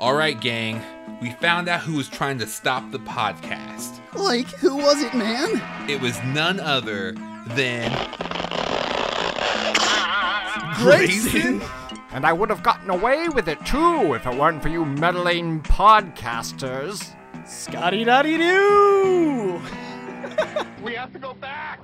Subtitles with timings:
[0.00, 0.82] All right, gang.
[1.20, 4.00] We found out who was trying to stop the podcast.
[4.14, 5.60] Like, who was it, man?
[5.90, 7.12] It was none other
[7.48, 7.90] than
[10.76, 11.60] Grayson.
[12.12, 15.60] And I would have gotten away with it too if it weren't for you meddling
[15.60, 17.14] podcasters.
[17.46, 19.60] Scotty Dotty Doo!
[20.82, 21.78] We have to go back.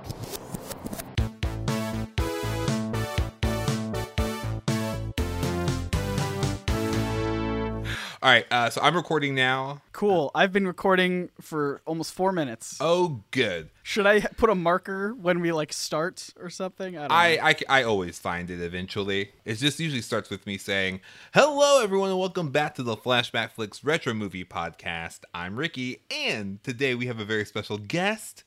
[8.19, 9.83] All right, uh, so I'm recording now.
[9.91, 10.31] Cool.
[10.33, 12.77] I've been recording for almost four minutes.
[12.81, 13.69] Oh, good.
[13.83, 16.97] Should I put a marker when we like start or something?
[16.97, 17.15] I don't know.
[17.15, 17.39] I,
[17.69, 19.29] I, I always find it eventually.
[19.45, 21.01] It just usually starts with me saying,
[21.35, 25.19] Hello, everyone, and welcome back to the Flashback Flicks Retro Movie Podcast.
[25.35, 28.43] I'm Ricky, and today we have a very special guest,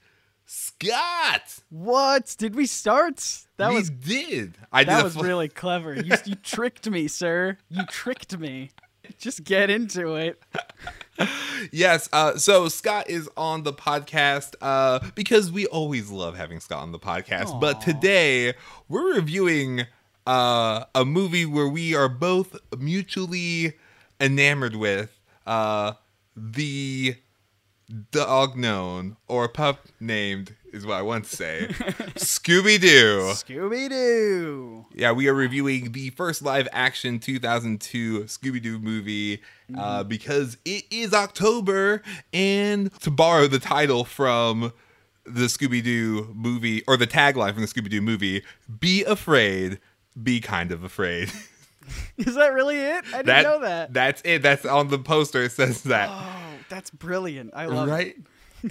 [0.46, 1.60] Scott.
[1.68, 2.34] What?
[2.38, 3.44] Did we start?
[3.56, 4.58] That we was did.
[4.72, 5.94] I that a was fl- really clever.
[5.94, 7.56] You, you tricked me, sir.
[7.68, 8.70] You tricked me.
[9.18, 10.42] Just get into it.
[11.70, 12.08] Yes.
[12.12, 16.92] Uh, so Scott is on the podcast uh, because we always love having Scott on
[16.92, 17.60] the podcast.
[17.60, 18.54] But today
[18.88, 19.82] we're reviewing
[20.26, 23.74] uh, a movie where we are both mutually
[24.18, 25.92] enamored with uh,
[26.34, 27.16] the
[28.12, 31.66] dog known or pup named is what I want to say
[32.16, 33.20] Scooby Doo.
[33.34, 34.86] Scooby Doo.
[34.94, 39.40] Yeah, we are reviewing the first live action 2002 Scooby Doo movie
[39.76, 42.02] uh, because it is October.
[42.32, 44.72] And to borrow the title from
[45.24, 48.42] the Scooby Doo movie, or the tagline from the Scooby Doo movie,
[48.78, 49.78] be afraid,
[50.20, 51.30] be kind of afraid.
[52.18, 53.04] Is that really it?
[53.12, 53.92] I didn't know that.
[53.92, 54.42] That's it.
[54.42, 55.42] That's on the poster.
[55.42, 56.08] It says that.
[56.10, 57.50] Oh, that's brilliant.
[57.54, 57.90] I love it.
[57.90, 58.16] right?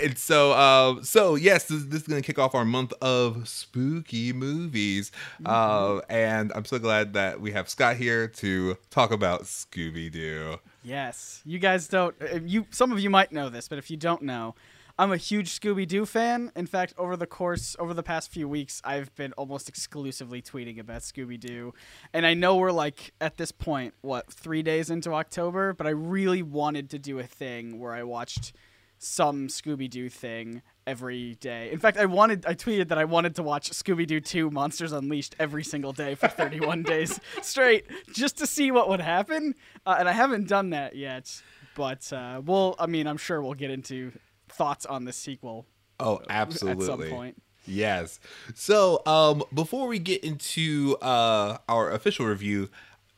[0.01, 3.47] And so, um, so yes, this, this is going to kick off our month of
[3.47, 5.11] spooky movies,
[5.45, 10.57] uh, and I'm so glad that we have Scott here to talk about Scooby Doo.
[10.83, 12.15] Yes, you guys don't.
[12.21, 14.55] uh, You some of you might know this, but if you don't know,
[14.97, 16.51] I'm a huge Scooby Doo fan.
[16.55, 20.79] In fact, over the course over the past few weeks, I've been almost exclusively tweeting
[20.79, 21.73] about Scooby Doo,
[22.13, 25.91] and I know we're like at this point, what three days into October, but I
[25.91, 28.53] really wanted to do a thing where I watched
[28.99, 31.71] some Scooby Doo thing every day.
[31.71, 34.91] In fact, I wanted I tweeted that I wanted to watch Scooby Doo 2 Monsters
[34.91, 39.55] Unleashed every single day for 31 days straight just to see what would happen.
[39.85, 41.41] Uh, and I haven't done that yet,
[41.75, 44.11] but uh we'll I mean, I'm sure we'll get into
[44.49, 45.65] thoughts on the sequel
[45.99, 46.83] Oh, absolutely.
[46.85, 47.41] at some point.
[47.65, 48.19] Yes.
[48.55, 52.69] So, um, before we get into uh, our official review,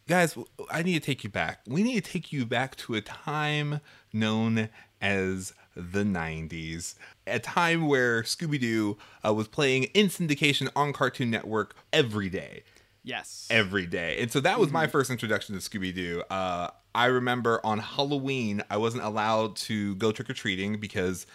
[0.07, 0.35] guys,
[0.69, 1.59] I need to take you back.
[1.67, 3.81] We need to take you back to a time
[4.11, 6.95] known as the 90s,
[7.27, 12.63] a time where Scooby Doo uh, was playing in syndication on Cartoon Network every day
[13.03, 13.47] Yes.
[13.49, 14.17] every day.
[14.21, 16.23] And so that was my first introduction to Scooby Doo.
[16.29, 21.25] Uh, I remember on Halloween, I wasn't allowed to go trick or treating because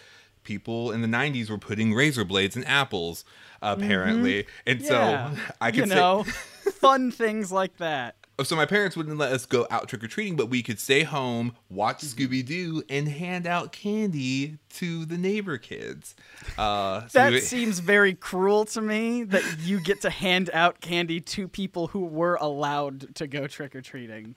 [0.44, 3.24] people in the 90s were putting razor blades in apples,
[3.62, 4.47] apparently.
[4.66, 5.34] And yeah.
[5.34, 8.16] so I could you know, fun things like that.
[8.42, 11.04] So my parents wouldn't let us go out trick or treating, but we could stay
[11.04, 16.14] home, watch Scooby Doo, and hand out candy to the neighbor kids.
[16.58, 20.80] Uh, so That we- seems very cruel to me that you get to hand out
[20.80, 24.34] candy to people who were allowed to go trick or treating.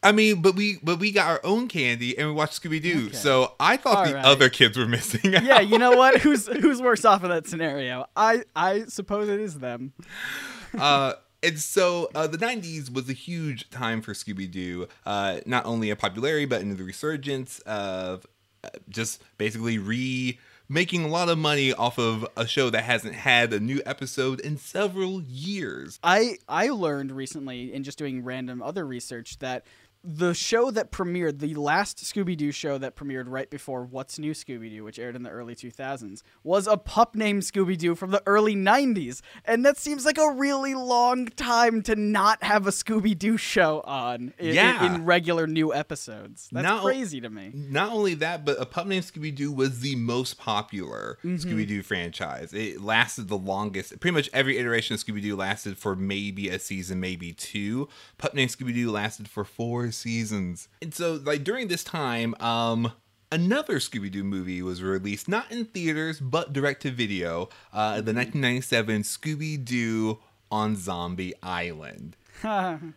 [0.00, 3.06] I mean, but we but we got our own candy and we watched Scooby Doo.
[3.06, 3.16] Okay.
[3.16, 4.24] So I thought All the right.
[4.24, 5.42] other kids were missing out.
[5.42, 6.18] Yeah, you know what?
[6.20, 8.06] Who's who's worse off in that scenario?
[8.14, 9.92] I I suppose it is them.
[10.78, 15.66] uh, and so uh, the 90s was a huge time for Scooby Doo, uh, not
[15.66, 18.26] only a popularity, but in the resurgence of
[18.64, 20.38] uh, just basically re
[20.68, 24.40] making a lot of money off of a show that hasn't had a new episode
[24.40, 25.98] in several years.
[26.02, 29.64] I I learned recently in just doing random other research that
[30.04, 34.32] the show that premiered, the last Scooby Doo show that premiered right before What's New
[34.32, 38.12] Scooby Doo, which aired in the early 2000s, was a pup named Scooby Doo from
[38.12, 39.20] the early 90s.
[39.44, 43.80] And that seems like a really long time to not have a Scooby Doo show
[43.84, 44.94] on in, in- Yeah.
[44.94, 46.48] in regular new episodes.
[46.52, 47.50] That's Now- crazy to me.
[47.54, 51.36] Not only that, but A Pup Named Scooby Doo was the most popular mm-hmm.
[51.36, 52.52] Scooby Doo franchise.
[52.52, 53.98] It lasted the longest.
[54.00, 57.88] Pretty much every iteration of Scooby Doo lasted for maybe a season, maybe two.
[58.16, 60.68] Pup Named Scooby Doo lasted for four seasons.
[60.80, 62.92] And so, like, during this time, um,
[63.30, 67.50] Another Scooby Doo movie was released, not in theaters, but direct to video.
[67.74, 70.18] Uh, the 1997 Scooby Doo
[70.50, 72.16] on Zombie Island.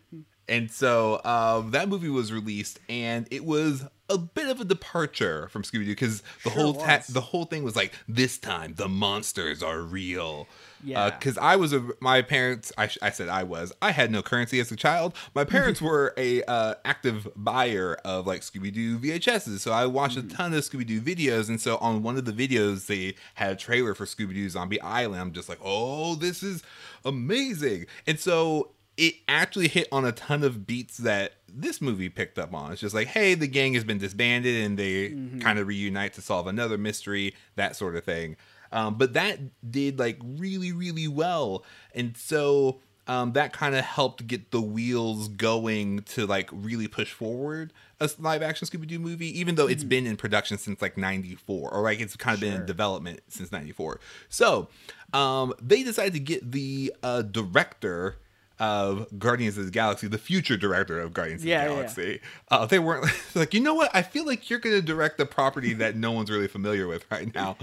[0.48, 5.48] And so um, that movie was released, and it was a bit of a departure
[5.48, 8.74] from Scooby Doo because the Sure whole ta- the whole thing was like this time
[8.76, 10.46] the monsters are real.
[10.84, 11.10] Yeah.
[11.10, 12.72] Because I was a my parents.
[12.76, 13.72] I, sh- I said I was.
[13.80, 15.14] I had no currency as a child.
[15.32, 20.18] My parents were a uh, active buyer of like Scooby Doo VHSs, so I watched
[20.18, 20.30] Mm-hmm.
[20.30, 21.48] a ton of Scooby Doo videos.
[21.48, 24.80] And so on one of the videos, they had a trailer for Scooby Doo Zombie
[24.80, 25.20] Island.
[25.20, 26.64] I'm just like, oh, this is
[27.04, 27.86] amazing.
[28.06, 32.52] And so it actually hit on a ton of beats that this movie picked up
[32.54, 32.72] on.
[32.72, 35.40] It's just like, hey, the gang has been disbanded and they Mm-hmm.
[35.40, 38.36] kind of reunite to solve another mystery, that sort of thing.
[38.70, 39.38] Um, but that
[39.70, 41.64] did like really, really well.
[41.94, 47.12] And so um, that kind of helped get the wheels going to like really push
[47.12, 50.96] forward a live action Scooby Doo movie, even though it's been in production since like
[50.96, 52.66] 94 or like it's kind of been in Mm-hmm.
[52.66, 54.00] Development since 94.
[54.28, 54.68] So
[55.12, 58.16] um, they decided to get the uh, director
[58.62, 62.20] of Guardians of the Galaxy, the future director of Guardians Yeah, of the yeah, Galaxy.
[62.48, 63.90] Uh, they weren't like, you know what?
[63.92, 67.04] I feel like you're going to direct the property that no one's really familiar with
[67.10, 67.56] right now.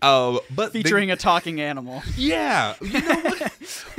[0.00, 2.02] Uh, but they- Featuring a talking animal.
[2.16, 3.52] yeah, you know what?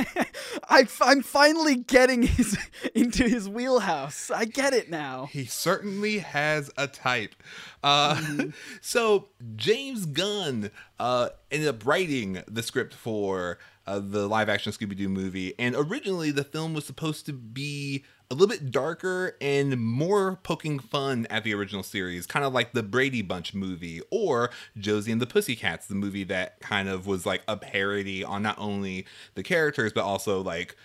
[0.69, 2.57] I, I'm finally getting his
[2.95, 4.31] into his wheelhouse.
[4.31, 5.25] I get it now.
[5.31, 7.35] He certainly has a type.
[7.83, 8.21] Uh,
[8.81, 9.27] So
[9.57, 13.57] James Gunn uh, ended up writing the script for
[13.89, 18.03] uh, the live action Scooby Doo movie, and originally the film was supposed to be
[18.31, 22.73] a little bit darker and more poking fun at the original series, kind of like
[22.73, 27.25] the Brady Bunch movie or Josie and the Pussycats, the movie that kind of was
[27.25, 30.75] like a parody on not only the characters but also like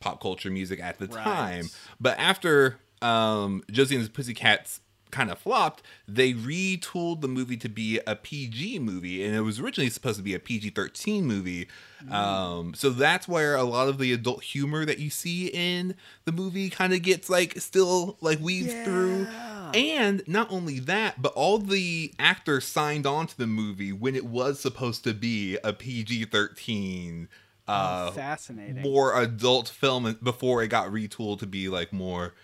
[0.00, 1.22] pop culture music at the Right.
[1.22, 1.66] time.
[2.00, 4.80] But after um, Josie and the Pussycats
[5.10, 9.60] kind of flopped, they retooled the movie to be a PG movie, and it was
[9.60, 11.68] originally supposed to be a PG 13 movie.
[12.10, 15.94] Um, so that's where a lot of the adult humor that you see in
[16.24, 19.26] the movie kind of gets like still like weaves through.
[19.74, 24.24] And not only that, but all the actors signed on to the movie when it
[24.24, 27.28] was supposed to be a PG 13
[27.68, 28.82] uh, Fascinating.
[28.82, 32.34] more adult film before it got retooled to be like more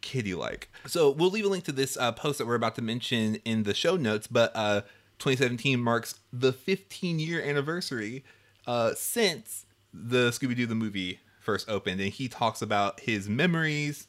[0.00, 0.70] kiddie like.
[0.86, 3.64] So we'll leave a link to this uh, post that we're about to mention in
[3.64, 4.26] the show notes.
[4.26, 4.82] But uh,
[5.18, 8.24] 2017 marks the 15 year anniversary
[8.66, 14.06] uh, since the Scooby Doo the movie first opened, and he talks about his memories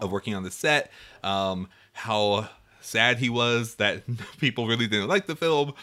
[0.00, 0.90] of working on the set,
[1.24, 2.48] um, how
[2.80, 4.02] sad he was that
[4.38, 5.74] people really didn't like the film.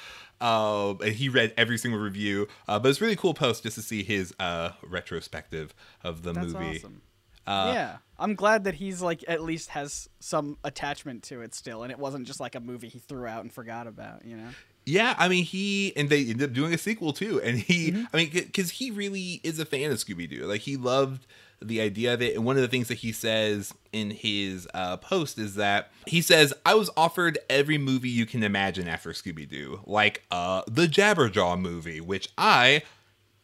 [0.42, 3.76] Uh, and he read every single review, uh, but it's a really cool post just
[3.76, 6.78] to see his uh, retrospective of the That's movie.
[6.78, 7.02] awesome.
[7.50, 11.82] Uh, yeah, I'm glad that he's like at least has some attachment to it still,
[11.82, 14.24] and it wasn't just like a movie he threw out and forgot about.
[14.24, 14.50] You know.
[14.86, 18.04] Yeah, I mean, he and they ended up doing a sequel too, and he, Mm-hmm.
[18.14, 20.46] I mean, because he really is a fan of Scooby Doo.
[20.46, 21.26] Like he loved
[21.62, 24.98] the idea of it, and one of the things that he says in his uh,
[24.98, 29.50] post is that he says, "I was offered every movie you can imagine after Scooby
[29.50, 32.84] Doo, like uh, the Jabberjaw movie, which I."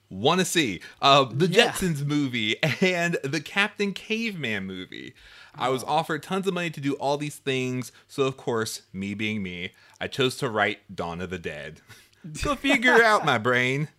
[0.10, 1.72] Want to see uh, the Yeah.
[1.72, 5.14] Jetsons movie and the Captain Caveman movie.
[5.56, 9.14] I was offered tons of money to do all these things, so of course, me
[9.14, 11.82] being me, I chose to write Dawn of the Dead.
[12.44, 13.88] Go figure out my brain.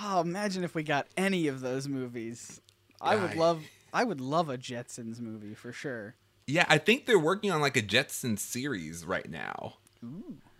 [0.00, 2.60] Oh, imagine if we got any of those movies.
[3.00, 3.62] I would love.
[3.92, 6.14] I would love a Jetsons movie for sure.
[6.46, 9.74] Yeah, I think they're working on like a Jetsons series right now.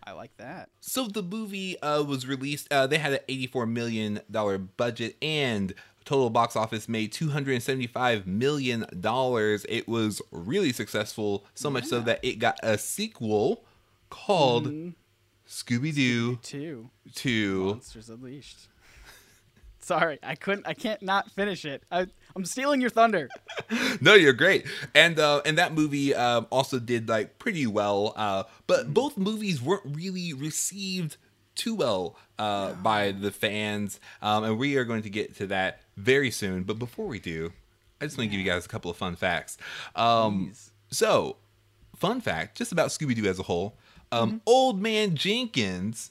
[0.05, 0.69] I like that.
[0.81, 2.73] So the movie uh, was released.
[2.73, 7.55] Uh, they had an eighty-four million dollar budget and total box office made two hundred
[7.55, 9.65] and seventy-five million dollars.
[9.69, 13.65] It was really successful, so much so that it got a sequel
[14.11, 14.73] called
[15.49, 17.65] Scooby Doo Two Two.
[17.67, 18.69] Monsters Unleashed.
[19.79, 20.67] Sorry, I couldn't.
[20.67, 21.83] I can't not finish it.
[21.91, 23.29] I, I'm stealing your thunder.
[24.01, 24.67] no, you're great.
[24.95, 28.13] And uh, and that movie um, also did like pretty well.
[28.17, 31.17] Uh, but both movies weren't really received
[31.55, 34.01] too well uh, by the fans.
[34.21, 36.63] Um, and we are going to get to that very soon.
[36.63, 37.53] But before we do,
[38.01, 39.59] I just want to give you guys a couple of fun facts.
[39.95, 40.53] Um,
[40.91, 41.37] so,
[41.97, 43.77] fun fact, just about Scooby Doo as a whole.
[44.11, 46.11] Um, Old Man Jenkins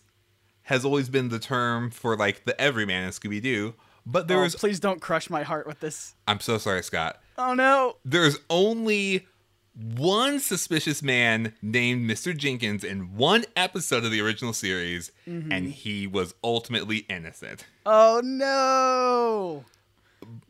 [0.64, 3.76] has always been the term for like the everyman in Scooby Doo.
[4.06, 6.16] But there Oh, was, please don't crush my heart with this.
[6.28, 7.98] I'm so sorry, Scott Oh no.
[8.06, 9.28] there's only
[9.74, 12.36] one suspicious man named Mr.
[12.36, 15.52] Jenkins in one episode of the original series, mm-hmm.
[15.52, 17.66] and he was ultimately innocent.
[17.86, 19.64] Oh no.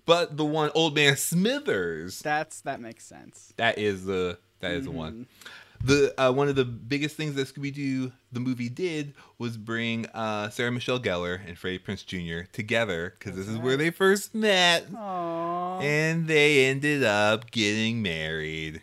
[0.05, 3.53] But the one old man Smithers, That's that makes sense.
[3.58, 5.13] that is the that is the one.
[5.13, 5.51] Mm.
[5.83, 10.05] The uh, one of the biggest things that Scooby Doo the movie did was bring
[10.07, 12.45] uh, Sarah Michelle Gellar and Freddie Prinze Jr.
[12.51, 15.81] together because this is where they first met, Aww.
[15.81, 18.81] and they ended up getting married.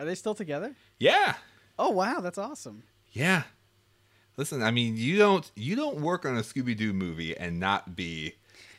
[0.00, 0.74] Are they still together?
[0.98, 1.34] Yeah,
[1.78, 2.82] Oh wow, that's awesome.
[3.12, 3.44] yeah.
[4.36, 7.94] Listen, I mean, you don't you don't work on a Scooby Doo movie and not
[7.96, 8.34] be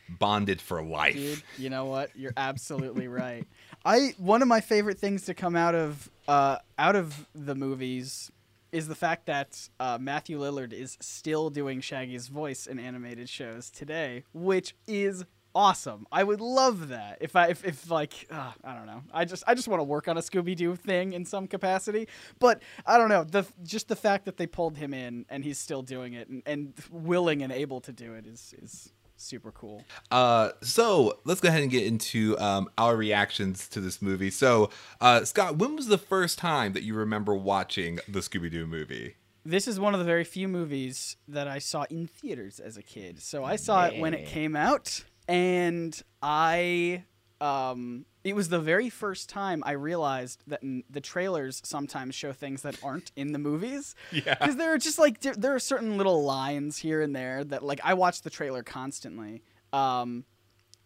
[0.10, 1.14] bonded for life.
[1.16, 2.10] Dude, you know what?
[2.16, 3.46] You're absolutely right.
[3.86, 8.32] I one of my favorite things to come out of uh, out of the movies
[8.72, 13.70] is the fact that uh, Matthew Lillard is still doing Shaggy's voice in animated shows
[13.70, 16.06] today, which is awesome.
[16.12, 19.02] I would love that if I if, if like uh, I don't know.
[19.14, 22.08] I just I just want to work on a Scooby Doo thing in some capacity,
[22.40, 23.24] but I don't know.
[23.24, 26.44] The just the fact that they pulled him in and he's still doing it and,
[26.46, 29.84] and willing and able to do it is is super cool.
[30.12, 34.30] Uh, so let's go ahead and get into um, our reactions to this movie.
[34.30, 34.70] So,
[35.02, 39.16] uh, Scott, when was the first time that you remember watching the Scooby Doo movie?
[39.46, 42.84] This is one of the very few movies that I saw in theaters as a
[42.84, 43.22] kid.
[43.22, 47.04] So I saw it when it came out, and I,
[47.42, 52.34] um, it was the very first time I realized that n- the trailers sometimes show
[52.34, 53.96] things that aren't in the movies.
[54.12, 54.36] Yeah.
[54.36, 57.64] Because there are just like there, there are certain little lines here and there that
[57.64, 60.26] like I watch the trailer constantly, um,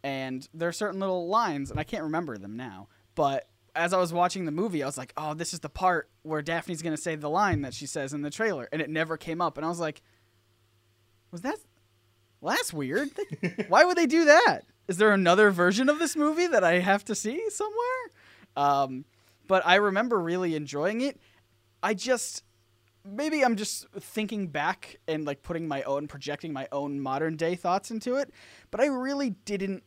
[0.04, 3.48] and there are certain little lines, and I can't remember them now, but.
[3.76, 6.44] As I was watching the movie, I was like, "Oh, this is the part where
[6.44, 9.42] Daphne's gonna say the line that she says in the trailer," and it never came
[9.42, 9.58] up.
[9.58, 10.04] And I was like,
[11.32, 11.58] "Was that?
[12.40, 13.10] Well, that's weird.
[13.70, 14.60] Why would they do that?
[14.88, 18.12] Is there another version of this movie that I have to see somewhere?"
[18.56, 19.06] Um,
[19.48, 21.20] but I remember really enjoying it.
[21.82, 22.44] I just
[23.06, 27.56] maybe I'm just thinking back and like putting my own projecting my own modern day
[27.56, 28.32] thoughts into it,
[28.72, 29.84] but I really didn't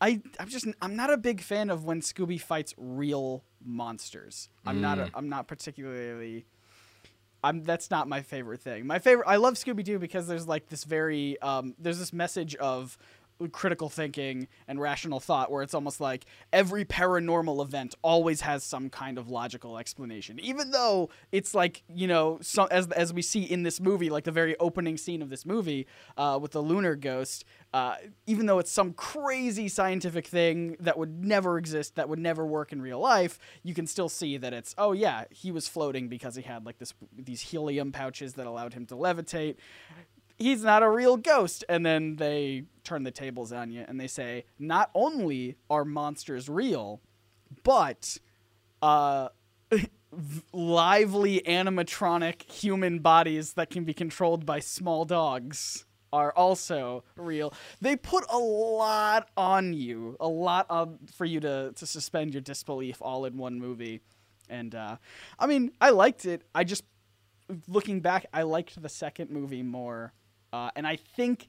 [0.00, 4.48] I I'm just I'm not a big fan of when Scooby fights real monsters.
[4.66, 6.46] I'm not a, I'm not particularly
[7.42, 8.86] I'm that's not my favorite thing.
[8.86, 12.54] My favorite I love Scooby Doo because there's like this very um there's this message
[12.56, 12.98] of
[13.52, 18.88] critical thinking and rational thought where it's almost like every paranormal event always has some
[18.88, 20.38] kind of logical explanation.
[20.40, 24.24] Even though it's like you know so, as as we see in this movie like
[24.24, 25.86] the very opening scene of this movie
[26.16, 31.24] uh, with the lunar ghost uh, even though it's some crazy scientific thing that would
[31.24, 34.74] never exist that would never work in real life you can still see that it's
[34.78, 38.74] oh yeah he was floating because he had like this these helium pouches that allowed
[38.74, 39.56] him to levitate
[40.38, 41.64] he's not a real ghost.
[41.68, 46.48] And then they turn the tables on you and they say, not only are monsters
[46.48, 47.00] real,
[47.62, 48.18] but
[48.82, 49.28] uh,
[50.52, 57.52] lively animatronic human bodies that can be controlled by small dogs are also real.
[57.80, 60.68] They put a lot on you, a lot
[61.12, 64.00] for you to, to suspend your disbelief all in one movie.
[64.48, 64.98] And uh,
[65.38, 66.42] I mean, I liked it.
[66.54, 66.84] I just
[67.66, 70.12] looking back, I liked the second movie more.
[70.54, 71.48] Uh, and I think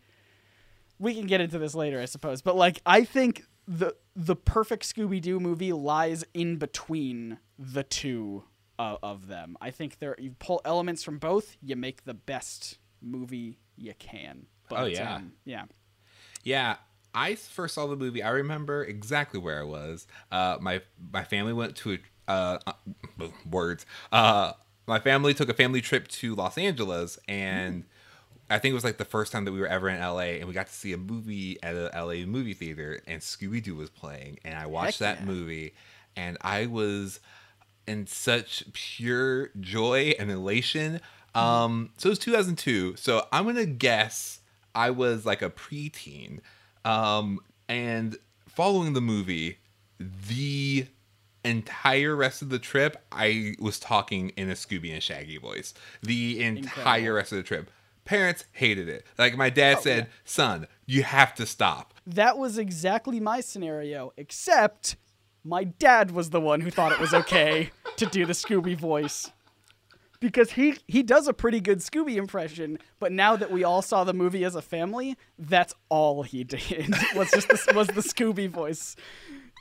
[0.97, 2.41] we can get into this later, I suppose.
[2.41, 8.43] But like, I think the the perfect Scooby Doo movie lies in between the two
[8.79, 9.57] uh, of them.
[9.61, 14.47] I think there you pull elements from both, you make the best movie you can.
[14.69, 15.15] But, Oh, yeah.
[15.15, 15.65] um, yeah.
[16.43, 16.77] Yeah,
[17.13, 18.23] I first saw the movie.
[18.23, 20.07] I remember exactly where I was.
[20.31, 20.81] Uh, my
[21.11, 21.99] my family went to a
[22.31, 23.85] uh, uh, words.
[24.11, 24.53] Uh,
[24.87, 27.85] my family took a family trip to Los Angeles, and
[28.49, 30.47] I think it was like the first time that we were ever in LA, and
[30.47, 33.89] we got to see a movie at a LA movie theater, and Scooby Doo was
[33.89, 35.33] playing, and I watched Heck that yeah.
[35.33, 35.73] movie,
[36.15, 37.19] and I was
[37.87, 41.01] in such pure joy and elation.
[41.33, 42.95] Um, so it was 2002.
[42.95, 44.39] So I'm gonna guess
[44.73, 46.39] I was like a preteen.
[46.83, 48.15] Um, and
[48.47, 49.57] following the movie,
[49.99, 50.87] the
[51.43, 55.73] entire rest of the trip, I was talking in a Scooby and Shaggy voice.
[56.01, 57.11] The entire Incredible.
[57.15, 57.71] rest of the trip.
[58.05, 59.05] Parents hated it.
[59.17, 60.11] Like my dad Oh, said, yeah.
[60.23, 64.95] "Son, you have to stop." That was exactly my scenario, except
[65.43, 69.31] my dad was the one who thought it was okay to do the Scooby voice.
[70.19, 74.03] Because he he does a pretty good Scooby impression, but now that we all saw
[74.03, 76.61] the movie as a family, that's all he did
[77.15, 78.95] was just the, was the Scooby voice,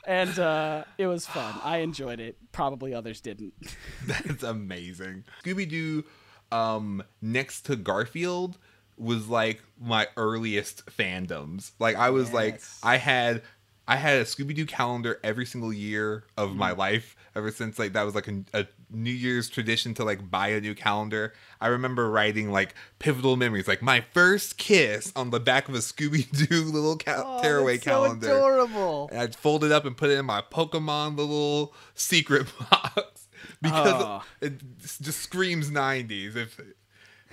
[0.07, 1.53] and uh, it was fun.
[1.63, 2.37] I enjoyed it.
[2.51, 3.53] Probably others didn't.
[4.07, 5.25] That's amazing.
[5.43, 6.03] Scooby Doo,
[6.51, 8.57] um, next to Garfield,
[8.97, 11.71] was like my earliest fandoms.
[11.79, 13.41] Like I was like, I had,
[13.87, 17.93] I had a Scooby Doo calendar every single year of my life ever since like
[17.93, 21.33] that was like a, a New Year's tradition to like buy a new calendar.
[21.59, 25.79] I remember writing like pivotal memories, like my first kiss on the back of a
[25.79, 28.27] Scooby Doo little ca- tearaway Oh, that's calendar.
[28.27, 29.09] So adorable.
[29.11, 33.24] And I'd fold it up and put it in my Pokemon little secret box.
[33.61, 34.23] Because Oh.
[34.41, 36.35] it just screams 90s.
[36.35, 36.59] If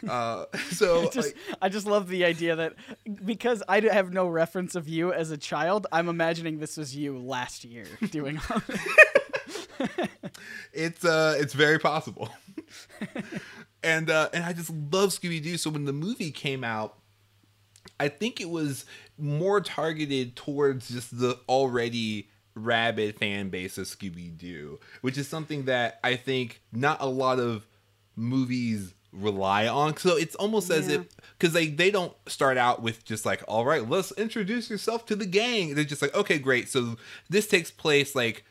[0.09, 2.75] uh, so, just, like, I just love the idea that
[3.25, 7.19] because I have no reference of you as a child, I'm imagining this was you
[7.19, 8.41] last year doing.
[8.51, 8.63] all
[10.73, 12.29] it's uh it's very possible
[13.83, 16.99] and uh and i just love scooby-doo so when the movie came out
[17.99, 18.85] i think it was
[19.19, 25.99] more targeted towards just the already rabid fan base of scooby-doo which is something that
[26.05, 27.67] i think not a lot of
[28.17, 31.07] movies rely on so it's almost as if
[31.39, 35.15] because they they don't start out with just like all right let's introduce yourself to
[35.15, 36.97] the gang they're just like okay great so
[37.29, 38.45] this takes place like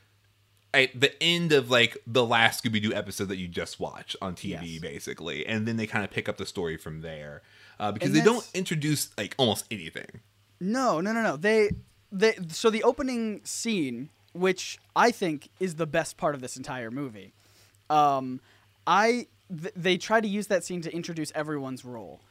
[0.74, 4.36] at the end of like the last Scooby Doo episode that you just watched on
[4.36, 4.80] TV, Yes.
[4.80, 7.42] basically, and then they kind of pick up the story from there
[7.78, 10.22] uh, because And they don't introduce like almost anything.
[10.62, 11.36] No, no, no, no.
[11.36, 11.72] They,
[12.12, 12.36] they.
[12.50, 17.34] So the opening scene, which I think is the best part of this entire movie,
[17.90, 18.42] um,
[18.88, 22.22] I th- they try to use that scene to introduce everyone's role.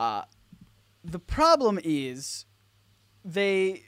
[0.00, 0.22] Uh,
[1.04, 2.46] the problem is,
[3.24, 3.82] they.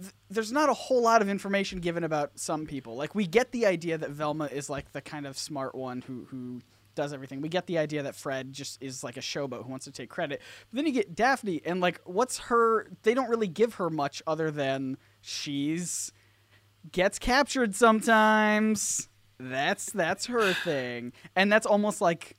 [0.00, 2.96] th- There's not a whole lot of information given about some people.
[2.96, 6.26] Like we get the idea that Velma is like the kind of smart one who
[6.30, 6.60] who
[6.98, 7.40] does everything.
[7.40, 10.10] We get the idea that Fred just is like a showboat who wants to take
[10.10, 10.42] credit.
[10.68, 12.88] But then you get Daphne, and like, what's her?
[13.04, 16.10] They don't really give her much other than she's
[16.90, 19.08] gets captured sometimes.
[19.38, 22.34] That's that's her thing, and that's almost like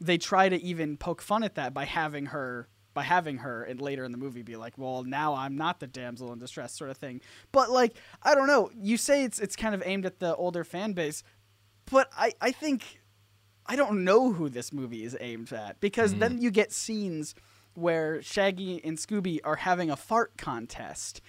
[0.00, 3.80] they try to even poke fun at that by having her by having her and
[3.80, 6.90] later in the movie be like, well, now I'm not the damsel in distress sort
[6.90, 7.20] of thing.
[7.50, 8.70] But like, I don't know.
[8.80, 11.24] You say it's it's kind of aimed at the older fan base,
[11.90, 13.00] but I I think
[13.68, 16.42] I don't know who this movie is aimed at because then mm.
[16.42, 17.34] you get scenes
[17.74, 21.20] where Shaggy and Scooby are having a fart contest.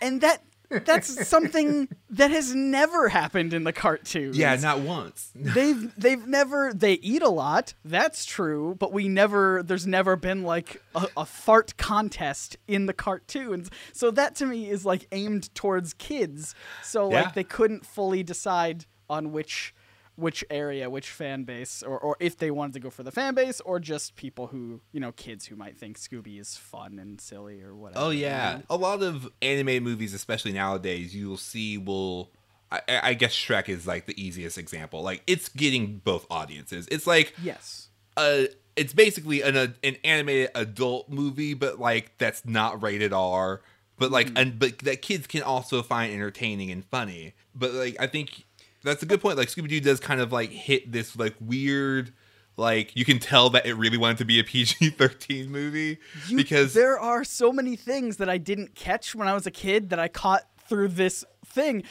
[0.00, 0.42] And that
[0.84, 4.36] that's something that has never happened in the cartoons.
[4.36, 5.30] Yeah, not once.
[5.34, 7.74] they've they've never they eat a lot.
[7.84, 12.94] That's true, but we never there's never been like a, a fart contest in the
[12.94, 13.70] cartoons.
[13.92, 16.54] So that to me is like aimed towards kids.
[16.82, 17.22] So Yeah.
[17.22, 19.74] like they couldn't fully decide on which
[20.16, 23.34] which area, which fan base, or, or if they wanted to go for the fan
[23.34, 27.20] base or just people who, you know, kids who might think Scooby is fun and
[27.20, 28.06] silly or whatever.
[28.06, 32.30] Oh yeah, a lot of anime movies, especially nowadays, you'll see will.
[32.70, 35.02] I, I guess Shrek is like the easiest example.
[35.02, 36.88] Like it's getting both audiences.
[36.90, 37.88] It's like Yes.
[38.16, 43.60] a it's basically an a, an animated adult movie, but like that's not rated R.
[43.98, 44.36] But like, mm-hmm.
[44.36, 47.34] and but that kids can also find entertaining and funny.
[47.54, 48.44] But like, I think
[48.82, 49.36] that's a good point.
[49.38, 52.12] Like Scooby Doo does kind of like hit this like weird.
[52.56, 56.36] Like you can tell that it really wanted to be a PG thirteen movie You-
[56.36, 59.90] because there are so many things that I didn't catch when I was a kid
[59.90, 61.82] that I caught through this thing.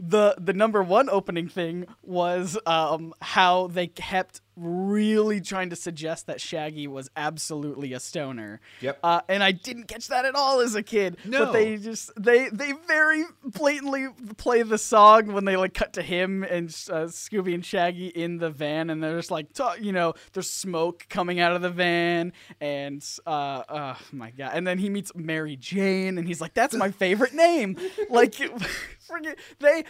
[0.00, 6.26] The the number one opening thing was um, how they kept really trying to suggest
[6.26, 8.60] that Shaggy was absolutely a stoner.
[8.80, 8.98] Yep.
[9.02, 11.16] Uh, and I didn't catch that at all as a kid.
[11.24, 11.46] No.
[11.46, 16.02] But they just they they very blatantly play the song when they like cut to
[16.02, 19.46] him and uh, Scooby and Shaggy in the van, and they're just like,
[19.80, 24.66] you know, there's smoke coming out of the van, and uh, oh my god, and
[24.66, 27.76] then he meets Mary Jane, and he's like, that's my favorite name.
[28.10, 28.34] like,
[29.00, 29.84] forget they.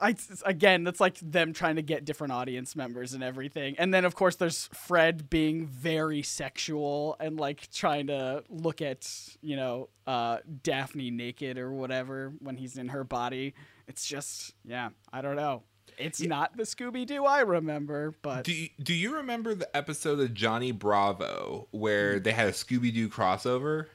[0.00, 0.14] I
[0.46, 3.74] again, that's like them trying to get different audience members and everything.
[3.78, 9.08] And then of course there's Fred being very sexual and like trying to look at,
[9.42, 13.54] you know, uh Daphne naked or whatever when he's in her body.
[13.88, 15.62] It's just yeah, I don't know.
[15.98, 20.18] It's not the Scooby Doo I remember, but Do you, do you remember the episode
[20.20, 23.86] of Johnny Bravo where they had a Scooby Doo crossover?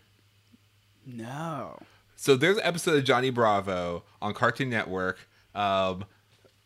[1.06, 1.80] no.
[2.18, 6.06] So there's an episode of Johnny Bravo on Cartoon Network, um,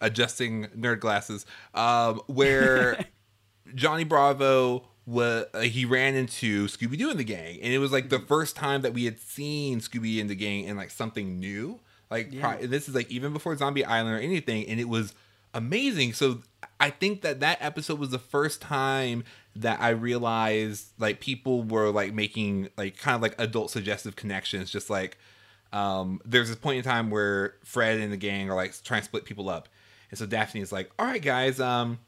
[0.02, 3.06] adjusting nerd glasses, um, where
[3.76, 8.10] Johnny Bravo was he ran into Scooby Doo and the gang, and it was like
[8.10, 11.80] the first time that we had seen Scooby and the gang in like something new.
[12.12, 12.42] Like Yeah.
[12.42, 15.14] pri- this is like even before Zombie Island or anything, and it was
[15.54, 16.14] amazing.
[16.14, 16.42] So
[16.80, 19.24] I think that that episode was the first time
[19.56, 24.70] that I realized like people were like making like kind of like adult suggestive connections,
[24.72, 25.18] just like
[25.72, 29.06] um, there's this point in time where Fred and the gang are like trying to
[29.06, 29.70] split people up,
[30.10, 32.00] and so Daphne is like, "All right, guys, um,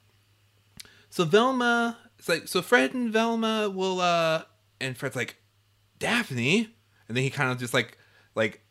[1.11, 4.43] so Velma, it's like, so Fred and Velma will, uh,
[4.79, 5.35] and Fred's like,
[5.99, 6.69] Daphne,
[7.07, 7.97] and then he kind of just like,
[8.33, 8.63] like,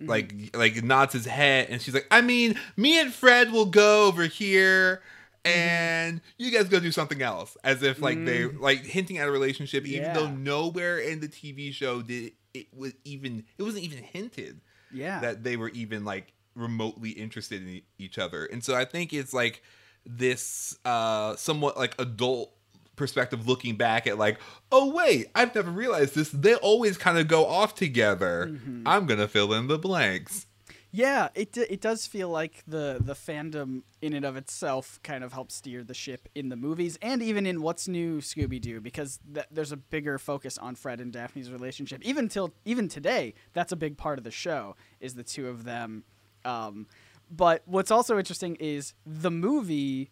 [0.00, 4.06] like, like nods his head, and she's like, I mean, me and Fred will go
[4.06, 5.02] over here.
[5.44, 9.30] And you guys go do something else, as if like they like hinting at a
[9.30, 14.02] relationship, even though nowhere in the TV show did it was even it wasn't even
[14.02, 14.60] hinted
[14.92, 15.20] Yeah.
[15.20, 18.44] that they were even like remotely interested in each other.
[18.44, 19.62] And so I think it's like
[20.04, 22.52] this uh somewhat like adult
[22.96, 24.38] perspective looking back at like
[24.70, 28.82] oh wait i've never realized this they always kind of go off together Mm-hmm.
[28.86, 30.46] i'm gonna fill in the blanks
[30.94, 35.32] Yeah, it it does feel like the the fandom in and of itself kind of
[35.32, 39.18] helps steer the ship in the movies and even in What's New Scooby Doo because
[39.32, 42.02] th- there's a bigger focus on Fred and Daphne's relationship.
[42.04, 45.64] Even till even today, that's a big part of the show is the two of
[45.64, 46.04] them.
[46.44, 46.86] Um,
[47.30, 50.10] but what's also interesting is the movie.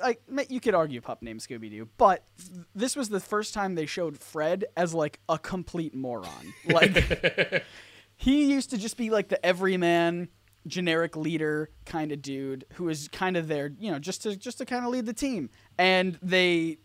[0.00, 3.74] Like you could argue pup named Scooby Doo, but th- this was the first time
[3.74, 6.54] they showed Fred as like a complete moron.
[6.64, 7.64] Like
[8.20, 10.28] he used to just be like the everyman
[10.66, 14.58] generic leader kind of dude who was kind of there you know just to just
[14.58, 15.48] to kind of lead the team.
[15.78, 16.78] And they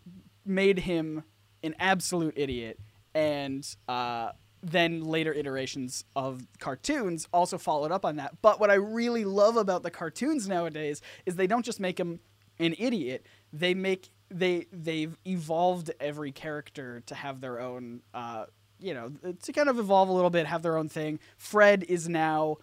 [0.45, 1.23] made him
[1.61, 2.79] an absolute idiot.
[3.13, 4.31] And uh,
[4.63, 8.41] then later iterations of cartoons also followed up on that.
[8.41, 12.21] But what i really love about the cartoons nowadays is they don't just make him
[12.59, 13.25] an idiot.
[13.51, 18.45] They make they they've evolved every character to have their own uh,
[18.79, 19.11] you know,
[19.43, 21.19] to kind of evolve a little bit, have their own thing.
[21.37, 22.57] Fred is now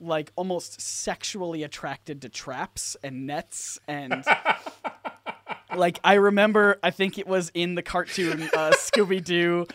[0.00, 4.24] like almost sexually attracted to traps and nets and
[5.76, 9.66] like I remember I think it was in the cartoon uh, Scooby Doo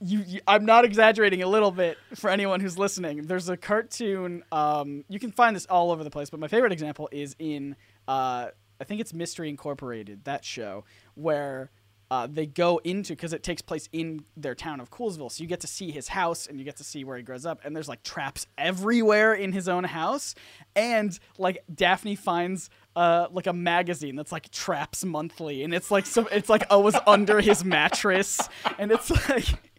[0.00, 3.26] you, you, I'm not exaggerating a little bit for anyone who's listening.
[3.26, 4.42] There's a cartoon.
[4.50, 7.76] Um, you can find this all over the place, but my favorite example is in
[8.08, 8.48] uh,
[8.80, 11.70] I think it's Mystery Incorporated, that show where
[12.10, 15.48] uh, they go into because it takes place in their town of Coolsville, so you
[15.48, 17.74] get to see his house and you get to see where he grows up, and
[17.74, 20.34] there's like traps everywhere in his own house,
[20.74, 26.06] and like Daphne finds uh, like a magazine that's like Traps Monthly, and it's like
[26.06, 28.40] some, it's like was under his mattress,
[28.78, 29.69] and it's like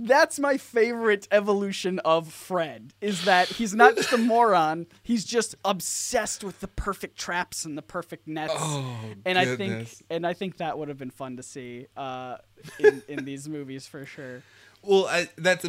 [0.00, 5.56] that's my favorite evolution of Fred is that he's not just a moron, he's just
[5.64, 8.54] obsessed with the perfect traps and the perfect nets.
[8.56, 12.36] Oh, and I think and I think that would have been fun to see uh,
[12.78, 14.42] in, in these movies for sure.
[14.82, 15.64] Well, I, that's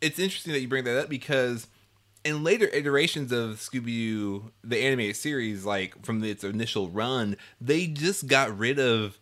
[0.00, 1.66] it's interesting that you bring that up because
[2.24, 7.88] in later iterations of Scooby Doo, the animated series, like from its initial run, they
[7.88, 9.18] just got rid of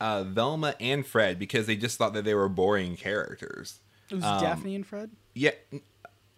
[0.00, 3.80] uh, Velma and Fred because they just thought that they were boring characters.
[4.10, 5.10] It was Um, Daphne and Fred.
[5.34, 5.50] Yeah.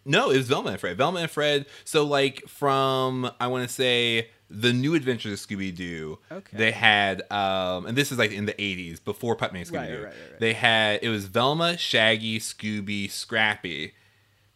[0.04, 0.96] No, it was Velma and Fred.
[0.96, 1.66] Velma and Fred.
[1.84, 6.56] So, like, from, I want to say, the new Adventures of Scooby Doo, Okay.
[6.56, 9.94] they had, um, and this is like in the 80s, before Pup Named Scooby Doo.
[9.94, 10.38] right, right, right.
[10.40, 13.94] They had, it was Velma, Shaggy, Scooby, Scrappy.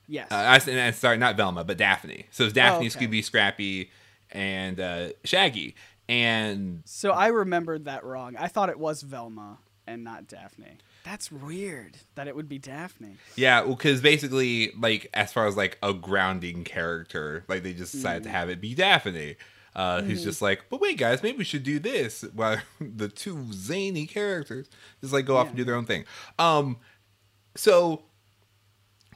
[0.06, 0.30] Yes.
[0.30, 2.26] Uh, I, and, sorry, not Velma, but Daphne.
[2.30, 3.06] So it's Daphne, Oh, okay.
[3.06, 3.90] Scooby, Scrappy,
[4.30, 5.74] and uh, Shaggy.
[6.08, 8.36] And so I remembered that wrong.
[8.36, 10.78] I thought it was Velma and not Daphne.
[11.04, 13.16] That's weird that it would be Daphne.
[13.36, 17.92] Yeah, well, because basically, like, as far as like a grounding character, like they just
[17.92, 18.26] decided Mm.
[18.26, 19.36] to have it be Daphne,
[19.74, 22.22] uh, who's just like, but wait, guys, maybe we should do this.
[22.34, 24.68] While the two zany characters
[25.00, 26.04] just like go off and do their own thing.
[26.38, 26.76] Um,
[27.56, 28.02] so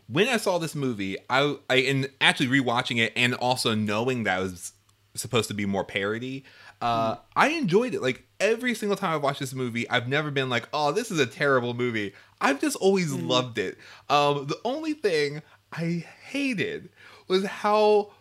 [0.09, 4.39] when I saw this movie, I, I and actually rewatching it and also knowing that
[4.39, 4.73] it was
[5.15, 6.45] supposed to be more parody,
[6.85, 8.03] uh, I enjoyed it.
[8.03, 11.19] Like every single time I've watched this movie, I've never been like, "Oh, this is
[11.19, 13.79] a terrible movie." I've just always loved it.
[14.11, 15.41] Um, the only thing
[15.73, 16.91] I hated
[17.27, 18.13] was how,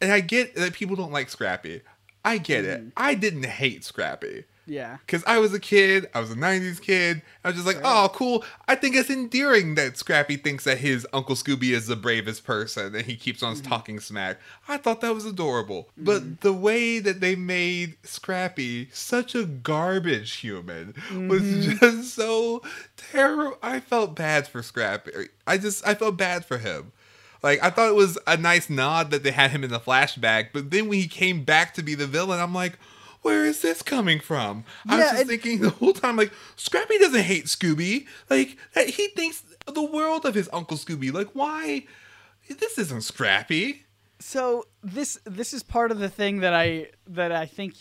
[0.00, 1.82] and I get that people don't like Scrappy.
[2.24, 2.84] I get it.
[2.96, 4.44] I didn't hate Scrappy.
[4.66, 4.98] Yeah.
[5.06, 7.22] Because I was a kid, I was a 90s kid.
[7.44, 8.44] I was just like, oh, cool.
[8.66, 12.94] I think it's endearing that Scrappy thinks that his Uncle Scooby is the bravest person
[12.94, 13.68] and he keeps on mm-hmm.
[13.68, 14.38] talking smack.
[14.68, 15.88] I thought that was adorable.
[15.96, 16.34] But mm-hmm.
[16.40, 20.94] the way that they made Scrappy such a garbage human
[21.28, 21.78] was mm-hmm.
[21.78, 22.62] just so
[22.96, 23.58] terrible.
[23.62, 25.28] I felt bad for Scrappy.
[25.46, 26.92] I just, I felt bad for him.
[27.42, 30.48] Like I thought it was a nice nod that they had him in the flashback,
[30.52, 32.78] but then when he came back to be the villain, I'm like,
[33.26, 34.64] where is this coming from?
[34.88, 38.06] I was just thinking the whole time, like Scrappy doesn't hate Scooby.
[38.30, 41.12] Like uh, he thinks the world of his Uncle Scooby.
[41.12, 41.86] Like why?
[42.48, 43.84] This isn't Scrappy.
[44.20, 47.74] So this this is part of the thing that I that I think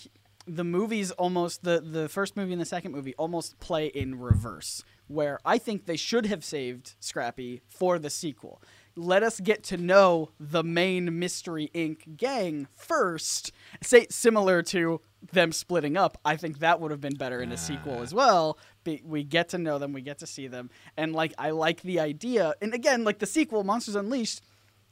[0.47, 4.83] the movies almost the the first movie and the second movie almost play in reverse
[5.07, 8.63] where I think they should have saved Scrappy for the sequel.
[8.97, 12.15] Let us get to know the main Mystery Inc.
[12.15, 13.51] gang first.
[13.83, 15.01] Say similar to
[15.33, 16.17] them splitting up.
[16.23, 18.57] I think that would have been better in a sequel as well.
[19.03, 21.99] We get to know them, we get to see them, and like I like the
[21.99, 22.53] idea.
[22.61, 24.41] And again, like the sequel, Monsters Unleashed,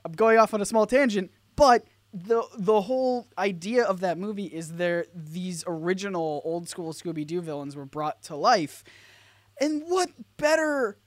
[0.04, 4.46] I'm going off on a small tangent, but the the whole idea of that movie
[4.46, 8.84] is there these original old school Scooby Doo villains were brought to life,
[9.62, 10.98] and what better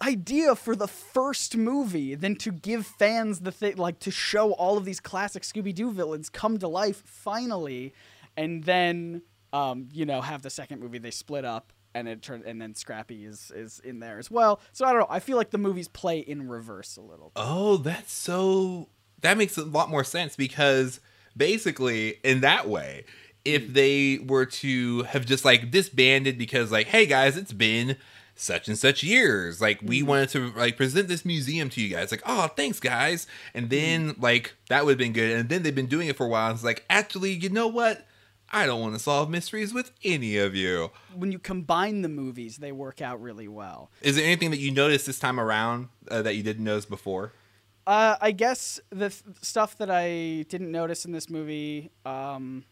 [0.00, 4.76] idea for the first movie than to give fans the thing like to show all
[4.76, 7.92] of these classic Scooby-Doo villains come to life finally
[8.36, 12.44] and then um, you know have the second movie they split up and it turned
[12.44, 14.60] and then Scrappy is is in there as well.
[14.72, 15.06] So I don't know.
[15.10, 17.32] I feel like the movies play in reverse a little.
[17.34, 17.42] bit.
[17.44, 18.88] Oh, that's so.
[19.20, 21.00] That makes a lot more sense because
[21.36, 23.04] basically, in that way,
[23.44, 27.96] if they were to have just like disbanded because, like, hey guys, it's been
[28.34, 29.60] such and such years.
[29.60, 32.10] Like, we wanted to like present this museum to you guys.
[32.10, 33.26] Like, oh, thanks, guys.
[33.54, 35.36] And then like that would have been good.
[35.36, 36.48] And then they've been doing it for a while.
[36.48, 38.06] And it's like, actually, you know what?
[38.54, 40.90] I don't want to solve mysteries with any of you.
[41.14, 43.90] When you combine the movies, they work out really well.
[44.02, 47.32] Is there anything that you noticed this time around uh, that you didn't notice before?
[47.86, 52.64] Uh, I guess the th- stuff that I didn't notice in this movie, um,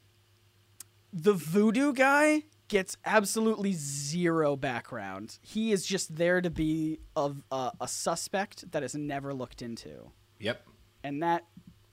[1.12, 5.38] the voodoo guy gets absolutely zero background.
[5.42, 10.10] He is just there to be a, a, a suspect that is never looked into,
[10.38, 10.66] Yep.
[11.04, 11.44] and that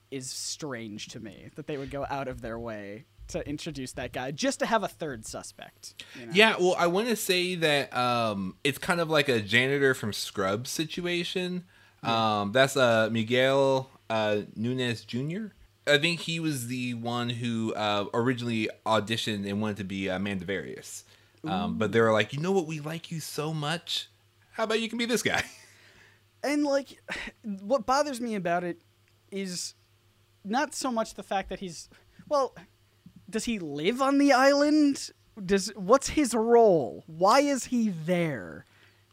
[0.09, 4.13] is strange to me that they would go out of their way to introduce that
[4.13, 6.01] guy just to have a third suspect.
[6.17, 6.31] you know?
[6.33, 10.13] Yeah, well, I want to say that um, it's kind of like a janitor from
[10.13, 11.65] Scrubs situation.
[12.03, 15.47] Um, that's uh, Miguel uh, Nunez Jr.
[15.87, 20.19] I think he was the one who uh, originally auditioned and wanted to be uh,
[20.19, 21.03] Mondavarious.
[21.43, 22.67] Um, but they were like, you know what?
[22.67, 24.09] We like you so much.
[24.51, 25.43] How about you can be this guy?
[26.43, 27.01] and like
[27.43, 28.81] what bothers me about it
[29.31, 29.73] is
[30.43, 31.89] not so much the fact that he's
[32.27, 32.55] well
[33.29, 35.09] does he live on the island
[35.45, 38.65] does what's his role why is he there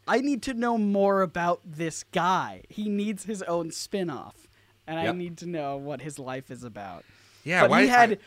[0.07, 4.44] i need to know more about this guy he needs his own spin-off
[4.87, 7.03] and i need to know what his life is about
[7.43, 8.17] Yeah, but why- he had I-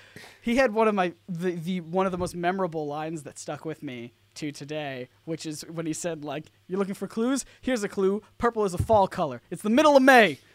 [0.41, 3.65] he had one of my the, the one of the most memorable lines that stuck
[3.65, 7.45] with me to today, which is when he said like, "You're looking for clues?
[7.61, 8.23] Here's a clue.
[8.39, 9.43] Purple is a fall color.
[9.51, 10.39] It's the middle of May."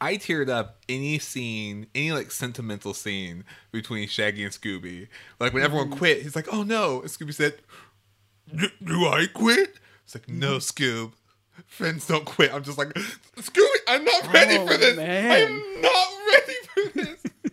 [0.00, 5.08] I teared up any scene, any like sentimental scene between Shaggy and Scooby.
[5.40, 5.98] Like when everyone mm-hmm.
[5.98, 7.54] quit, he's like, "Oh no!" And Scooby said,
[8.54, 10.82] "Do I quit?" It's like, "No, mm-hmm.
[10.82, 11.12] Scoob,
[11.66, 12.88] friends don't quit." I'm just like,
[13.36, 14.96] "Scooby, I'm not ready Oh, for this.
[14.96, 15.42] man.
[15.42, 17.22] I'm not ready for this."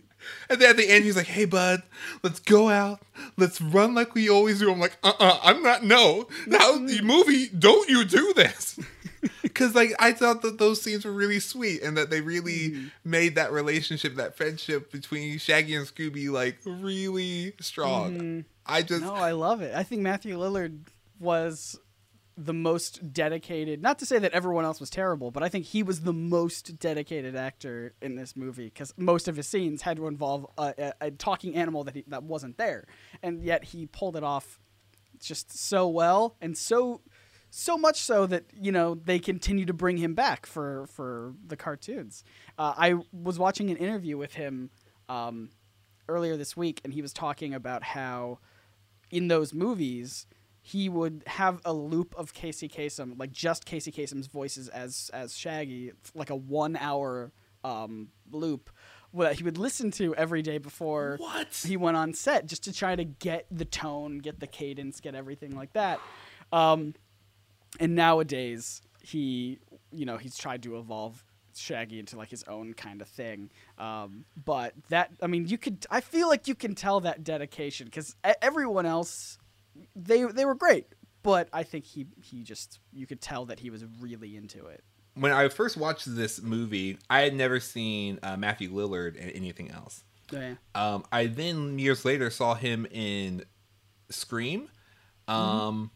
[0.50, 1.82] and then at the end, he's like, "Hey, bud,
[2.22, 3.00] let's go out.
[3.36, 5.82] Let's run like we always do." I'm like, "Uh-uh, I'm not.
[5.84, 7.48] No, now the movie.
[7.48, 8.78] Don't you do this?"
[9.42, 12.86] because like I thought that those scenes were really sweet and that they really Mm-hmm.
[13.04, 18.44] made that relationship, that friendship between Shaggy and Scooby like really strong.
[18.66, 19.14] I just Mm-hmm.
[19.14, 19.74] No, I love it.
[19.74, 20.78] I think Matthew Lillard
[21.18, 21.78] was
[22.36, 23.80] the most dedicated.
[23.80, 26.78] Not to say that everyone else was terrible, but I think he was the most
[26.78, 31.06] dedicated actor in this movie because most of his scenes had to involve a, a,
[31.06, 32.86] a talking animal that he, that wasn't there,
[33.22, 34.58] and yet he pulled it off
[35.18, 37.00] just so well and so
[37.48, 41.56] so much so that you know they continue to bring him back for for the
[41.56, 42.22] cartoons.
[42.58, 44.70] Uh, I was watching an interview with him
[45.08, 45.50] um,
[46.06, 48.40] earlier this week, and he was talking about how
[49.10, 50.26] in those movies
[50.66, 55.36] he would have a loop of Casey Kasem, like just Casey Kasem's voices as as
[55.38, 57.30] Shaggy, like a one hour
[57.62, 58.68] um, loop
[59.14, 61.54] that he would listen to every day before What?
[61.64, 65.14] he went on set, just to try to get the tone, get the cadence, get
[65.14, 66.00] everything like that.
[66.52, 66.94] Um,
[67.78, 69.60] and nowadays he,
[69.92, 71.24] you know, he's tried to evolve
[71.54, 73.50] Shaggy into like his own kind of thing.
[73.78, 77.86] Um, but that, I mean, you could, I feel like you can tell that dedication
[77.86, 79.38] because everyone else,
[79.94, 80.86] they they were great,
[81.22, 84.82] but I think he he just you could tell that he was really into it.
[85.14, 89.70] when I first watched this movie, I had never seen uh, Matthew Lillard in anything
[89.70, 90.04] else.
[90.30, 90.54] Yeah.
[90.74, 93.44] Um, I then years later saw him in
[94.10, 94.68] Scream.
[95.28, 95.90] Um,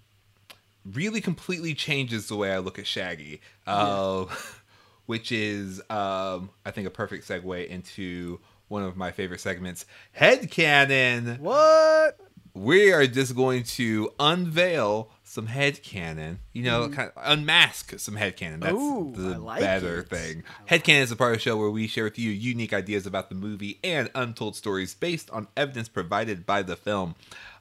[0.85, 4.25] Really completely changes the way I look at Shaggy, uh,
[5.07, 10.41] which is, um, I think, a perfect segue into one of my favorite segments, Head
[10.41, 11.39] Headcanon.
[11.39, 12.19] What?
[12.55, 16.39] We are just going to unveil some head headcanon.
[16.53, 18.61] You know, kind of unmask some head headcanon.
[18.61, 20.09] That's Ooh, the like better it.
[20.09, 20.43] thing.
[20.69, 23.29] Headcanon is a part of the show where we share with you unique ideas about
[23.29, 27.15] the movie and untold stories based on evidence provided by the film.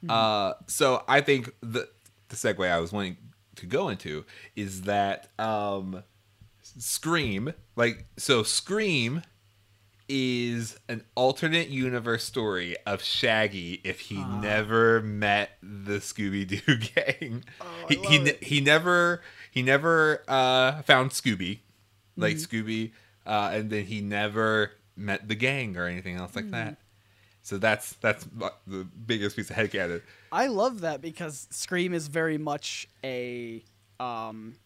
[0.08, 1.88] Uh, so I think the
[2.28, 3.16] the segue I was wanting
[3.56, 4.24] to go into
[4.56, 6.02] is that um,
[6.62, 9.22] Scream, like so, Scream
[10.12, 17.44] is an alternate universe story of Shaggy if he never met the Scooby Doo gang.
[17.88, 21.60] he he, ne- he never he never uh, found Scooby,
[22.16, 22.90] like Scooby,
[23.24, 26.78] uh, and then he never met the gang or anything else like that.
[27.42, 28.26] So that's that's
[28.66, 30.02] the biggest piece of headcanon.
[30.32, 33.64] I love that because Scream is very much a
[34.00, 34.56] um,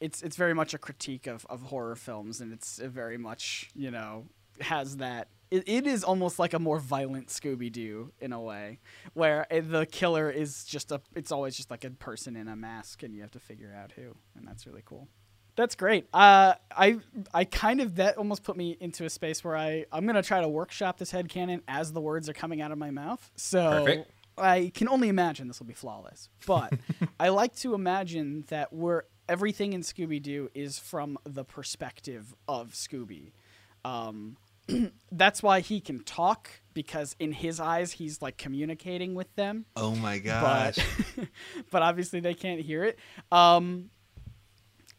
[0.00, 3.90] it's it's very much a critique of, of horror films, and it's very much you
[3.90, 4.24] know
[4.62, 5.28] has that.
[5.50, 8.78] It, is almost like a more violent Scooby Doo in a way,
[9.14, 11.00] where uh, the killer is just a.
[11.16, 13.92] It's always just like a person in a mask, and you have to figure out
[13.92, 15.08] who, and that's really cool.
[15.56, 16.06] That's great.
[16.14, 17.00] Uh, I
[17.34, 20.40] I kind of that almost put me into a space where I I'm gonna try
[20.40, 23.30] to workshop this head canon as the words are coming out of my mouth.
[23.34, 24.10] So Perfect.
[24.38, 26.28] I can only imagine this will be flawless.
[26.46, 26.74] But
[27.20, 32.72] I like to imagine that we're everything in Scooby Doo is from the perspective of
[32.72, 33.32] Scooby.
[33.84, 34.36] Um,
[35.12, 39.94] that's why he can talk because in his eyes he's like communicating with them Oh
[39.96, 40.76] my gosh.
[40.76, 41.26] but
[41.70, 42.98] but obviously they can't hear it.
[43.32, 43.90] Um,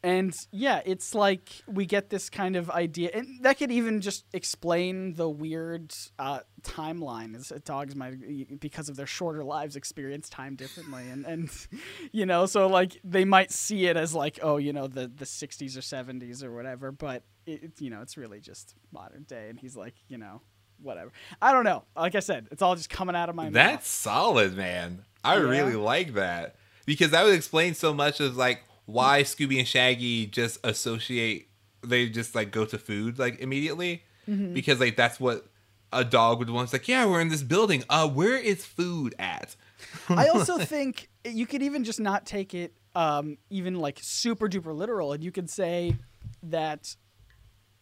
[0.04, 4.26] and yeah, it's like we get this kind of idea, and that could even just
[4.34, 7.64] explain the weird uh, timeline.
[7.66, 11.52] Dogs might, because of their shorter lives, experience time differently, and and
[12.12, 15.26] you know, so like they might see it as like, oh, you know, the the
[15.26, 19.60] '60s or '70s or whatever, but it's you know, it's really just modern day, and
[19.60, 20.42] he's like, you know,
[20.82, 21.12] whatever.
[21.42, 21.84] I don't know.
[21.96, 23.54] Like I said, it's all just coming out of my mouth.
[23.54, 25.04] That's solid, man.
[25.24, 25.42] I Yeah.
[25.44, 30.26] really like that because that would explain so much of like why Scooby and Shaggy
[30.28, 31.48] just associate.
[31.84, 34.54] They just like go to food like immediately Mm-hmm.
[34.54, 35.48] because like that's what
[35.92, 36.66] a dog would want.
[36.66, 37.84] It's like, yeah, we're in this building.
[37.90, 39.56] Uh, where is food at?
[40.10, 44.76] I also think you could even just not take it um, even like super duper
[44.76, 45.96] literal, and you could say
[46.44, 46.96] that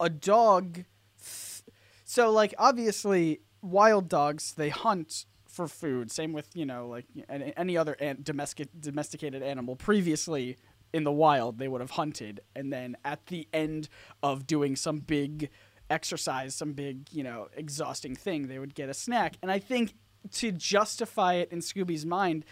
[0.00, 0.84] a dog.
[1.18, 1.62] Th-
[2.04, 6.10] so like obviously wild dogs they hunt for food.
[6.10, 9.76] Same with you know like any, other an- domestic domesticated animal.
[9.76, 10.56] Previously
[10.92, 13.88] in the wild they would have hunted, and then at the end
[14.22, 15.50] of doing some big
[15.88, 19.36] exercise, some big you know exhausting thing, they would get a snack.
[19.42, 19.94] And I think
[20.32, 22.44] to justify it in Scooby's mind,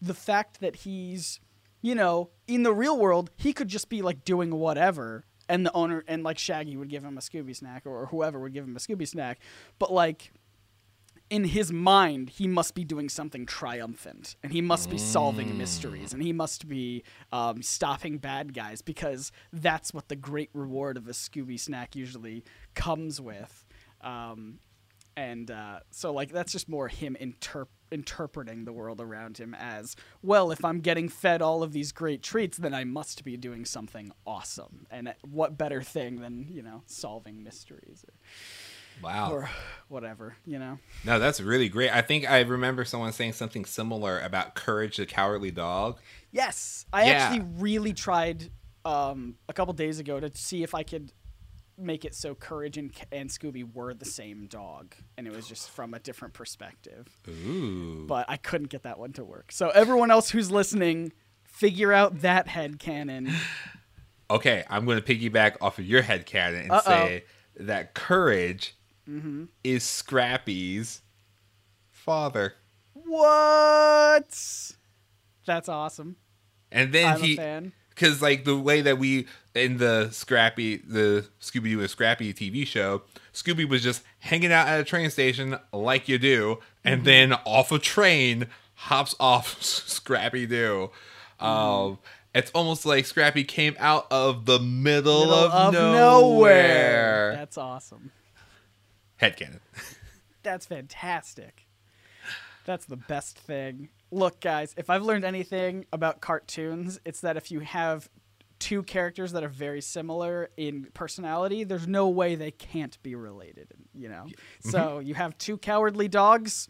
[0.00, 1.40] the fact that he's
[1.82, 5.72] you know, in the real world, he could just be like doing whatever, and the
[5.72, 8.76] owner and like Shaggy would give him a Scooby snack, or whoever would give him
[8.76, 9.38] a Scooby snack.
[9.78, 10.32] But like,
[11.28, 16.12] in his mind, he must be doing something triumphant, and he must be solving mysteries,
[16.12, 21.08] and he must be um, stopping bad guys because that's what the great reward of
[21.08, 23.64] a Scooby snack usually comes with.
[24.02, 24.60] Um,
[25.16, 29.94] and uh, so like that's just more him interp- interpreting the world around him as
[30.22, 33.64] well if i'm getting fed all of these great treats then i must be doing
[33.64, 38.14] something awesome and what better thing than you know solving mysteries or
[39.02, 39.30] Wow.
[39.30, 39.50] or,
[39.88, 41.90] whatever you know No, that's really great.
[41.94, 46.00] I think I remember someone saying something similar about Courage the Cowardly Dog.
[46.32, 47.12] yes i Yeah.
[47.12, 48.50] actually really tried
[48.86, 51.12] um, a couple days ago to see if i could
[51.78, 55.68] make it so courage and, and scooby were the same dog and it was just
[55.70, 58.06] from a different perspective Ooh.
[58.08, 59.52] but I couldn't get that one to work.
[59.52, 61.12] So everyone else who's listening,
[61.44, 63.30] figure out that head canon.
[64.28, 66.80] Okay, I'm going to piggyback off of your head canon and Uh-oh.
[66.90, 67.24] say
[67.60, 68.74] that Courage
[69.08, 69.44] Mm-hmm.
[69.62, 71.02] is Scrappy's
[71.92, 72.54] father.
[72.92, 74.72] What?
[75.46, 76.16] That's awesome.
[76.72, 77.36] And then I'm he.
[77.96, 82.64] Because like the way that we in the Scrappy the Scooby Doo and Scrappy TV
[82.64, 83.02] show,
[83.34, 87.04] Scooby was just hanging out at a train station like you do, and Mm-hmm.
[87.06, 90.90] then off a train hops off Scrappy Doo.
[91.40, 91.98] Um,
[92.34, 95.92] it's almost like Scrappy came out of the middle, Middle of, nowhere.
[95.94, 97.32] nowhere.
[97.36, 98.12] That's awesome.
[99.20, 99.60] Headcanon.
[100.42, 101.66] That's fantastic.
[102.66, 103.88] That's the best thing.
[104.10, 108.08] Look, guys, if I've learned anything about cartoons, it's that if you have
[108.58, 113.68] two characters that are very similar in personality, there's no way they can't be related,
[113.94, 114.26] you know?
[114.60, 116.68] So you have two cowardly dogs.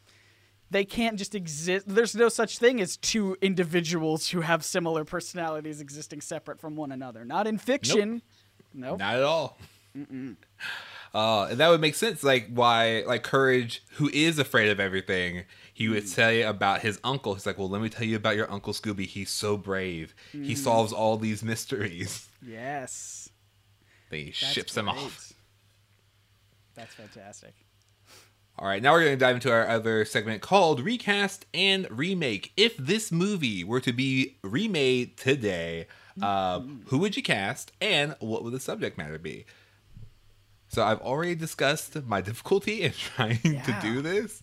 [0.71, 1.87] They can't just exist.
[1.87, 6.91] There's no such thing as two individuals who have similar personalities existing separate from one
[6.91, 7.25] another.
[7.25, 8.23] Not in fiction.
[8.75, 8.99] Nope.
[8.99, 9.59] Not at all.
[11.15, 15.45] Uh, and that would make sense, like why, like Courage, who is afraid of everything,
[15.77, 15.91] he Mm.
[15.93, 17.35] would tell you about his uncle.
[17.35, 19.05] He's like, "Well, let me tell you about your uncle Scooby.
[19.07, 20.15] He's so brave.
[20.33, 20.57] He Mm.
[20.57, 23.29] solves all these mysteries." Yes.
[24.09, 24.97] Then he That's ships them great.
[24.97, 25.33] off.
[26.75, 27.55] That's fantastic.
[28.59, 32.53] All right, now we're going to dive into our other segment called Recast and Remake.
[32.57, 35.87] If this movie were to be remade today,
[36.23, 39.45] uh, who would you cast and what would the subject matter be?
[40.69, 44.43] So I've already discussed my difficulty in trying to do this.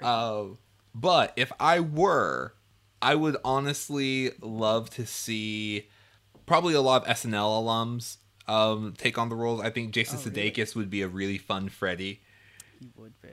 [0.00, 0.44] Uh,
[0.94, 2.54] but if I were,
[3.00, 5.88] I would honestly love to see
[6.46, 8.16] probably a lot of SNL alums
[8.48, 9.60] um, take on the roles.
[9.60, 10.50] I think Jason Oh, really?
[10.50, 12.20] Sudeikis would be a really fun Freddy.
[12.80, 13.28] He would be.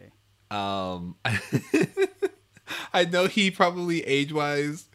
[0.56, 1.16] Um,
[2.94, 4.86] I know he probably age wise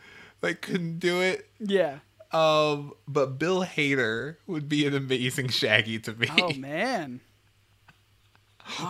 [0.42, 1.48] like couldn't do it.
[1.60, 1.98] Yeah.
[2.32, 6.28] Um, but Bill Hader would be an amazing Shaggy to me.
[6.38, 7.20] Oh man.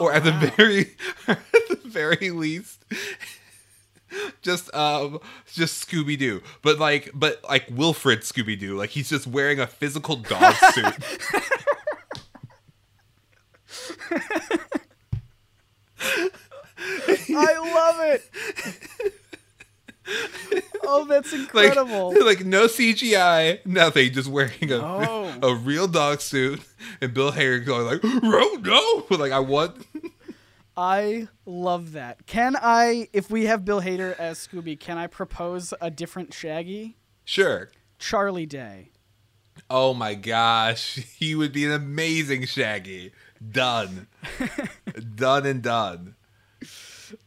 [0.01, 0.97] or at the very
[1.29, 2.85] at the very least
[4.43, 5.19] just um
[5.53, 6.43] just Scooby Doo.
[6.63, 8.77] But like but like Wilfred Scooby Doo.
[8.77, 10.95] Like he's just wearing a physical dog suit.
[17.37, 19.13] I love it.
[20.85, 22.15] oh, that's incredible.
[22.25, 25.35] like no CGI, nothing, just wearing a Oh.
[25.43, 26.61] a real dog suit
[27.01, 29.77] and Bill Hader going like, "Oh no!" Like I want
[30.77, 32.27] I love that.
[32.27, 36.97] Can I, if we have Bill Hader as Scooby, can I propose a different Shaggy?
[37.25, 37.71] Sure.
[37.99, 38.91] Charlie Day.
[39.71, 43.13] Oh my gosh, he would be an amazing Shaggy.
[43.51, 44.09] Done.
[45.15, 46.17] done and done.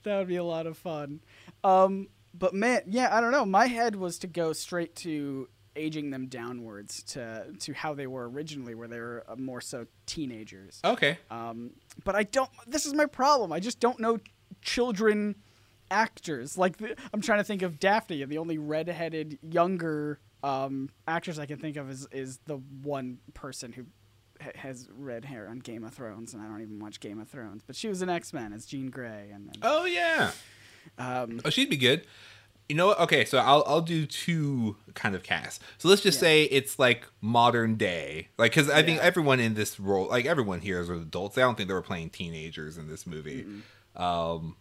[0.03, 1.21] That would be a lot of fun.
[1.63, 3.45] Um, but man, yeah, I don't know.
[3.45, 8.29] My head was to go straight to aging them downwards to to how they were
[8.29, 10.81] originally, where they were uh, more so teenagers.
[10.83, 11.17] Okay.
[11.29, 11.71] Um,
[12.03, 12.49] but I don't.
[12.67, 13.51] This is my problem.
[13.51, 14.19] I just don't know
[14.61, 15.35] children
[15.91, 16.57] actors.
[16.57, 21.39] Like the, I'm trying to think of Daphne, and the only redheaded younger um, actress
[21.39, 23.85] I can think of is is the one person who
[24.41, 27.27] ha- has red hair on Game of Thrones, and I don't even watch Game of
[27.29, 27.63] Thrones.
[27.65, 30.31] But she was an X Men as Jean Grey, and then Oh yeah.
[30.97, 32.05] um, Oh, she'd be good.
[32.69, 32.99] You know what?
[33.01, 35.63] Okay, so I'll I'll do two kind of casts.
[35.77, 36.21] So let's just Yeah.
[36.27, 40.59] say it's like modern day, like because I think everyone in this role, like everyone
[40.59, 41.37] here is adults.
[41.37, 43.45] I don't think they were playing teenagers in this movie.
[43.95, 44.57] Um,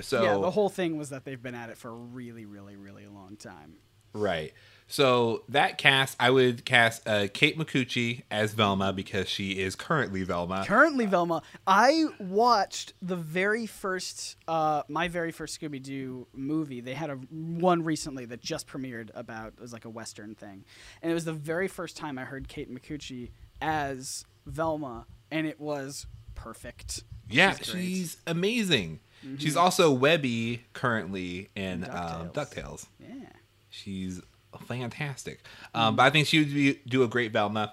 [0.00, 2.76] so yeah, the whole thing was that they've been at it for a really, really,
[2.76, 3.74] really long time.
[4.12, 4.52] Right.
[4.88, 10.22] So that cast, I would cast uh, Kate Micucci as Velma because she is currently
[10.22, 10.64] Velma.
[10.66, 16.80] Currently, Velma, I watched the very first, uh, my very first Scooby Doo movie.
[16.80, 20.64] They had a one recently that just premiered about it was like a western thing,
[21.02, 23.30] and it was the very first time I heard Kate Micucci
[23.60, 26.06] as Velma, and it was
[26.36, 27.02] perfect.
[27.28, 29.00] yeah, She's she's amazing.
[29.38, 32.32] She's also Webby currently in um, DuckTales.
[32.32, 32.86] DuckTales.
[33.00, 33.28] Yeah.
[33.70, 34.20] She's
[34.66, 35.40] fantastic.
[35.74, 37.72] Um, But I think she would be, do a great Velma.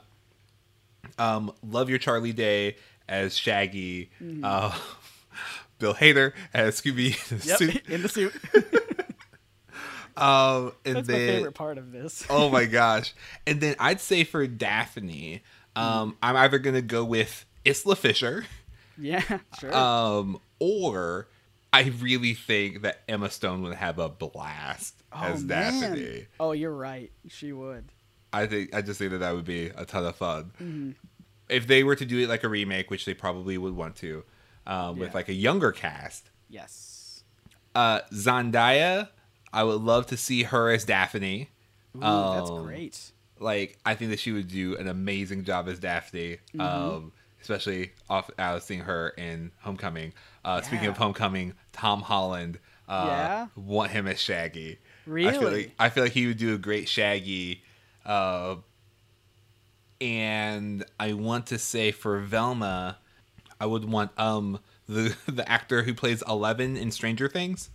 [1.18, 2.78] Um, love your Charlie Day
[3.08, 4.10] as Shaggy.
[4.44, 4.78] Uh,
[5.80, 7.16] Bill Hader as Scooby.
[7.46, 7.90] Yep.
[7.90, 8.34] In the suit.
[10.16, 12.24] Um, and That's my then, favorite part of this.
[12.30, 13.14] oh my gosh.
[13.48, 15.42] And then I'd say for Daphne,
[15.76, 18.46] um, I'm either gonna go with Isla Fisher,
[18.96, 19.40] Yeah.
[19.60, 19.76] Sure.
[19.76, 21.28] um, or
[21.74, 26.28] I really think that Emma Stone would have a blast as Daphne.
[26.40, 27.12] Oh, you're right.
[27.28, 27.86] She would.
[28.32, 30.52] I think I just think that that would be a ton of fun.
[30.62, 30.92] Mm-hmm.
[31.50, 34.24] If they were to do it like a remake, which they probably would want to,
[34.66, 35.14] um, with Yeah.
[35.16, 37.24] like a younger cast, Yes.
[37.76, 39.10] uh, Zendaya,
[39.52, 41.50] I would love to see her as Daphne.
[41.96, 43.12] Ooh, that's Um, great.
[43.40, 46.38] like I think that she would do an amazing job as Daphne.
[46.56, 46.62] Mm-hmm.
[46.62, 47.12] Um,
[47.44, 50.14] especially off uh, seeing her in Homecoming.
[50.44, 52.58] Uh, Speaking of Homecoming, Tom Holland.
[52.90, 53.48] Uh, Yeah?
[53.56, 54.80] Want him as Shaggy.
[55.06, 55.56] I feel Really?
[55.64, 57.62] like I feel like he would do a great Shaggy.
[58.06, 58.56] Uh,
[60.02, 62.98] and I want to say for Velma,
[63.60, 67.70] I would want um the the actor who plays Eleven in Stranger Things.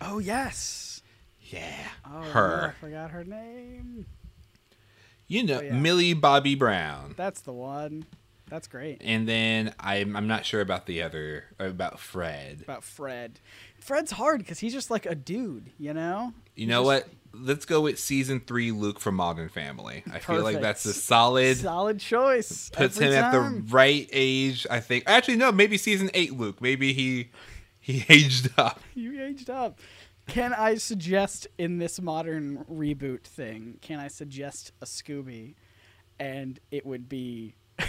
[0.00, 1.02] Oh yes.
[1.40, 1.76] Yeah,
[2.10, 2.74] Oh, her.
[2.76, 4.06] I forgot her name.
[5.28, 5.74] You know, Oh, yeah.
[5.74, 7.14] Millie Bobby Brown.
[7.18, 8.06] That's the one.
[8.48, 9.00] That's great.
[9.04, 12.60] And then I'm I'm not sure about the other about Fred.
[12.62, 13.40] About Fred.
[13.80, 16.32] Fred's hard because he's just like a dude, you know.
[16.54, 17.08] You know what?
[17.32, 20.04] Let's go with season three Luke from Modern Family.
[20.12, 22.70] I feel like that's a solid Solid choice.
[22.70, 23.40] puts him at the
[23.70, 24.66] right age.
[24.70, 25.04] I think.
[25.06, 25.50] Actually, no.
[25.50, 26.60] Maybe season eight Luke.
[26.60, 27.30] Maybe he
[27.80, 28.80] he aged up.
[28.94, 29.80] You aged up.
[30.26, 33.78] Can I suggest in this modern reboot thing?
[33.82, 35.54] Can I suggest a Scooby,
[36.20, 37.54] and it would be.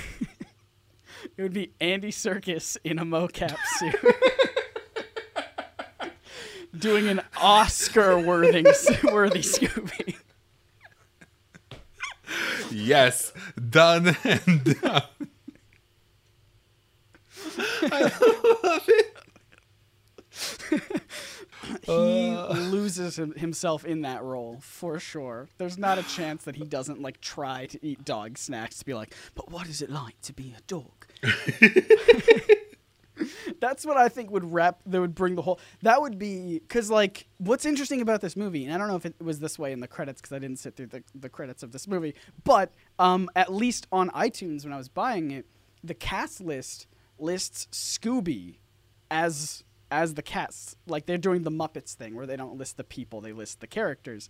[1.38, 3.96] It would be Andy Serkis in a mocap suit.
[6.78, 8.64] Doing an Oscar worthy
[9.04, 10.16] worthy Scooby.
[12.72, 13.32] Yes,
[13.70, 15.04] done and done.
[17.84, 18.02] I
[18.64, 19.12] love it.
[21.84, 22.54] he Uh.
[22.54, 25.48] loses himself in that role for sure.
[25.58, 28.94] There's not a chance that he doesn't like try to eat dog snacks to be
[28.94, 31.05] like, but what is it like to be a dog?
[33.60, 34.82] That's what I think would wrap.
[34.86, 35.60] That would bring the whole.
[35.82, 39.06] That would be because like what's interesting about this movie, and I don't know if
[39.06, 41.64] it was this way in the credits because I didn't sit through the, the credits
[41.64, 45.46] of this movie, but um, at least on iTunes when I was buying it,
[45.84, 46.88] the cast list
[47.18, 48.58] lists Scooby
[49.10, 50.76] as as the cast.
[50.88, 53.68] Like they're doing the Muppets thing where they don't list the people, they list the
[53.68, 54.28] characters.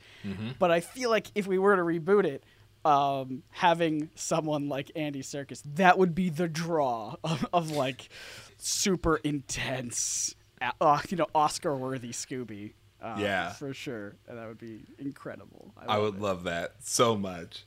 [0.59, 2.43] But I feel like if we were to reboot it,
[2.85, 8.07] um, having someone like Andy Serkis, that would be the draw of, of like
[8.57, 10.35] super intense,
[10.79, 12.73] uh, you know, Oscar-worthy Scooby.
[13.01, 13.49] Uh, Yeah.
[13.53, 14.15] for sure.
[14.27, 15.73] And that would be incredible.
[15.77, 16.21] I love would it.
[16.21, 17.65] love that so much.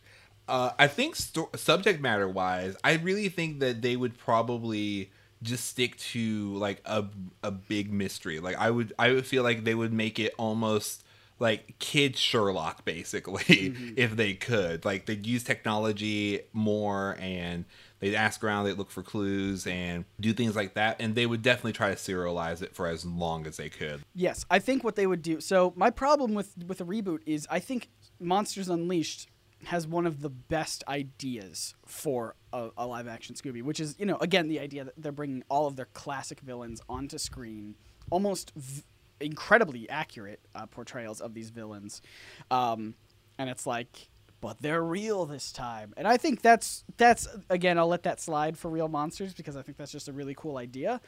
[0.48, 5.10] Uh, I think sto- subject matter wise, I really think that they would probably
[5.42, 7.04] just stick to like a
[7.44, 8.40] a big mystery.
[8.40, 11.04] Like I would I would feel like they would make it almost
[11.39, 13.91] like kid Sherlock basically mm-hmm.
[13.97, 14.84] if they could.
[14.84, 17.64] Like they'd use technology more and
[18.01, 21.43] they'd ask around, they'd look for clues and do things like that and they would
[21.43, 24.03] definitely try to serialize it for as long as they could.
[24.14, 25.41] Yes, I think what they would do.
[25.41, 27.89] So my problem with with a reboot is I think
[28.20, 29.28] Monsters Unleashed
[29.64, 34.07] has one of the best ideas for a, a live action Scooby, which is you
[34.07, 37.76] know again the idea that they're bringing all of their classic villains onto screen,
[38.11, 38.82] almost v-
[39.20, 42.02] incredibly accurate uh, portrayals of these villains,
[42.50, 42.94] um,
[43.38, 44.08] and it's like.
[44.40, 47.76] But they're real this time, and I think that's that's again.
[47.76, 50.58] I'll let that slide for real monsters because I think that's just a really cool
[50.58, 51.00] idea.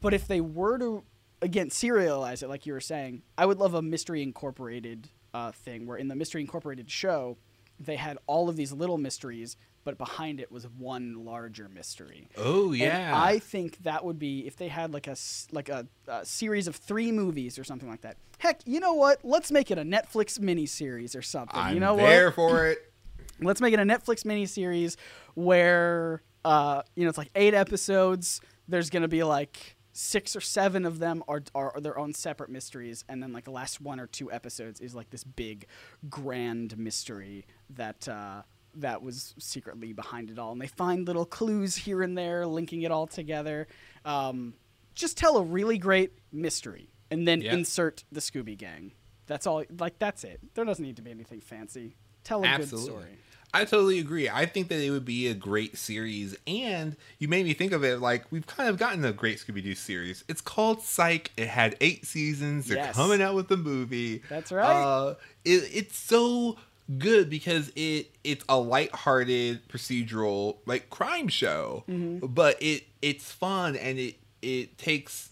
[0.00, 1.04] But if they were to
[1.40, 5.86] again serialize it, like you were saying, I would love a Mystery Incorporated uh, thing
[5.86, 7.36] where in the Mystery Incorporated show,
[7.78, 9.56] they had all of these little mysteries,
[9.86, 12.28] but behind it was one larger mystery.
[12.36, 13.12] Oh And yeah.
[13.14, 15.16] I think that would be if they had like a
[15.52, 18.16] like a, a series of three movies or something like that.
[18.38, 19.20] Heck, you know what?
[19.24, 21.56] Let's make it a Netflix miniseries or something.
[21.58, 22.34] I'm you know there what?
[22.34, 22.92] for it.
[23.40, 24.96] Let's make it a Netflix miniseries
[25.34, 28.40] where uh, you know it's like eight episodes.
[28.66, 32.50] There's gonna be like six or seven of them are, are are their own separate
[32.50, 35.66] mysteries, and then like the last one or two episodes is like this big,
[36.10, 38.42] grand mystery that uh,
[38.76, 42.82] that was secretly behind it all, and they find little clues here and there, linking
[42.82, 43.66] it all together.
[44.04, 44.54] Um,
[44.94, 47.54] just tell a really great mystery, and then Yeah.
[47.54, 48.92] insert the Scooby Gang.
[49.26, 49.64] That's all.
[49.78, 50.40] Like that's it.
[50.54, 51.96] There doesn't need to be anything fancy.
[52.24, 52.88] Tell a Absolutely.
[52.90, 53.18] good story.
[53.54, 54.28] I totally agree.
[54.28, 57.84] I think that it would be a great series, and you made me think of
[57.84, 60.24] it like we've kind of gotten a great Scooby Doo series.
[60.28, 61.30] It's called Psych.
[61.36, 62.66] It had eight seasons.
[62.66, 62.94] They're Yes.
[62.96, 64.22] coming out with the movie.
[64.28, 64.66] That's right.
[64.66, 65.14] Uh,
[65.44, 66.56] it, it's so
[66.98, 72.26] good because it it's a lighthearted procedural like crime show, Mm-hmm.
[72.26, 75.30] but it it's fun and it it takes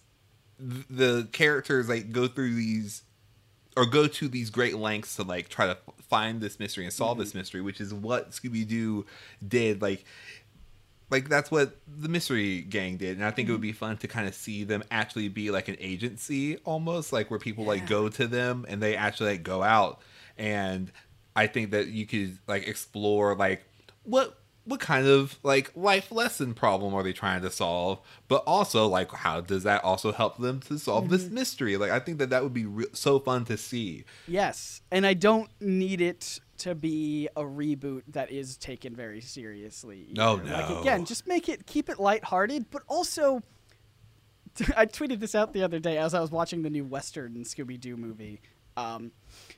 [0.58, 3.02] th- the characters like go through these
[3.76, 5.76] or go to these great lengths to like try to
[6.08, 9.04] find this mystery and solve this mystery, which is what Scooby Doo
[9.46, 9.82] did.
[9.82, 10.04] Like,
[11.10, 14.08] like that's what the mystery gang did, and I think it would be fun to
[14.08, 18.08] kind of see them actually be like an agency, almost like where people like go
[18.08, 20.00] to them and they actually like go out.
[20.36, 20.90] And
[21.36, 23.64] I think that you could like explore like
[24.04, 28.86] what what kind of like life lesson problem are they trying to solve but also
[28.86, 32.30] like how does that also help them to solve this mystery like i think that
[32.30, 36.74] that would be re- so fun to see Yes, and I don't need it to
[36.74, 40.08] be a reboot that is taken very seriously.
[40.12, 40.52] No, either.
[40.52, 40.80] Like no.
[40.80, 43.42] again, just make it keep it lighthearted, but also
[44.76, 47.78] I tweeted this out the other day as I was watching the new Western Scooby
[47.78, 48.40] Doo movie.
[48.76, 49.12] Um,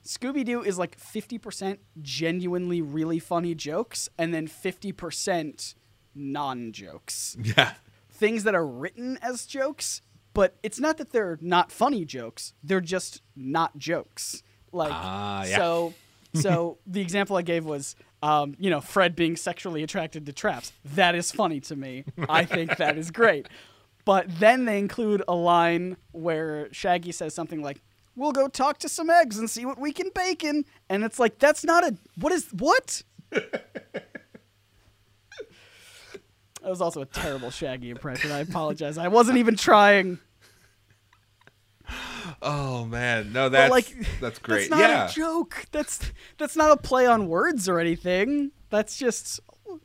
[0.07, 5.75] Scooby Doo is like 50% genuinely really funny jokes and then 50%
[6.15, 7.37] non jokes.
[7.43, 7.75] yeah
[8.11, 10.01] Things that are written as jokes,
[10.33, 14.43] but it's not that they're not funny jokes, they're just not jokes.
[14.73, 15.57] Like, Ah, yeah.
[15.57, 15.95] so.
[16.35, 20.73] So the example I gave was, um, you know, Fred being sexually attracted to traps.
[20.95, 22.05] That is funny to me.
[22.29, 23.49] I think that is great.
[24.05, 27.81] But then they include a line where Shaggy says something like,
[28.17, 31.19] "We'll go talk to some eggs and see what we can bake in," and it's
[31.19, 33.03] like, that's not a what is what?
[36.63, 38.33] That was also a terrible Shaggy impression.
[38.33, 38.99] I apologize.
[38.99, 40.19] I wasn't even trying.
[42.43, 45.67] oh man no But, that's like, that's great That's not yeah a joke.
[45.71, 48.51] That's that's not a play on words or anything.
[48.69, 49.39] That's just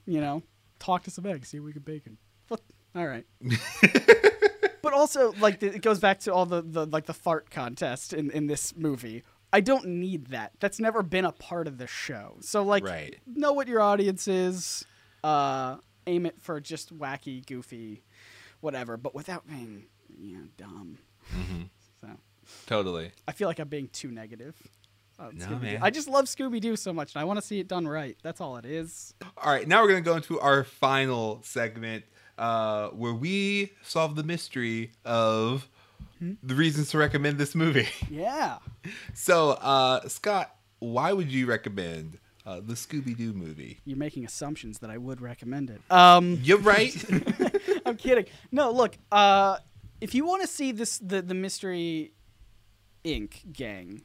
[0.08, 0.42] you know,
[0.80, 2.18] talk to some eggs, see if we can bake 'em.
[2.48, 2.62] What?
[2.96, 3.26] All right.
[4.82, 8.14] but also, like, the, it goes back to all the, the like the fart contest
[8.14, 9.24] in in this movie.
[9.54, 10.54] I don't need that.
[10.60, 12.38] That's never been a part of the show.
[12.40, 13.18] So like, Right.
[13.26, 14.86] know what your audience is.
[15.24, 15.78] Uh,
[16.08, 18.02] aim it for just wacky, goofy,
[18.62, 19.86] whatever, but without being
[20.20, 20.98] you know dumb.
[21.36, 21.62] Mm-hmm.
[22.00, 22.08] So.
[22.66, 24.56] totally I feel like I'm being too negative.
[25.34, 25.80] No, man.
[25.84, 28.18] I just love Scooby Doo so much, and I want to see it done right.
[28.24, 29.14] That's all it is.
[29.38, 32.06] all right now we're gonna go into our final segment
[32.42, 35.68] uh where we solve the mystery of
[36.20, 36.34] Hmm?
[36.44, 38.58] the reasons to recommend this movie Yeah.
[39.16, 44.90] so uh scott why would you recommend uh, the scooby-doo movie You're making assumptions that
[44.90, 45.80] I would recommend it.
[45.92, 46.94] Um, you're right
[47.86, 48.26] I'm kidding.
[48.52, 48.98] No, look.
[49.12, 49.58] Uh,
[50.00, 52.14] if you want to see this, the the Mystery
[53.06, 53.52] Inc.
[53.54, 54.02] gang,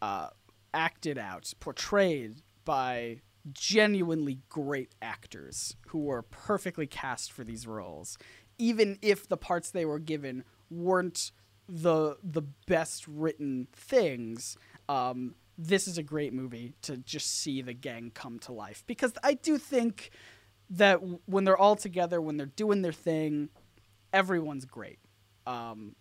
[0.00, 0.28] uh,
[0.72, 3.20] acted out, portrayed by
[3.52, 8.16] genuinely great actors who were perfectly cast for these roles,
[8.58, 11.32] even if the parts they were given weren't
[11.68, 14.56] the the best written things.
[14.88, 19.12] Um, this is a great movie to just see the gang come to life because
[19.22, 20.10] I do think
[20.70, 23.50] that when they're all together, when they're doing their thing,
[24.12, 24.98] everyone's great.
[25.46, 25.94] Um,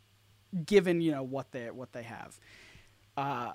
[0.65, 2.39] given you know what they what they have,
[3.17, 3.53] uh,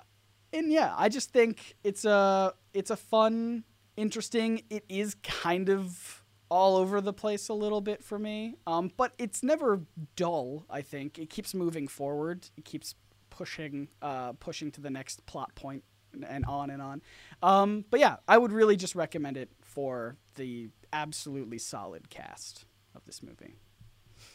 [0.53, 3.63] and yeah, I just think it's a it's a fun,
[3.99, 4.63] interesting.
[4.69, 9.13] It is kind of all over the place a little bit for me, um, but
[9.17, 9.81] it's never
[10.15, 10.65] dull.
[10.69, 12.49] I think it keeps moving forward.
[12.57, 12.95] It keeps
[13.29, 15.83] pushing uh, pushing to the next plot point
[16.27, 17.01] and on and on.
[17.43, 23.05] Um, but yeah, I would really just recommend it for the absolutely solid cast of
[23.05, 23.55] this movie.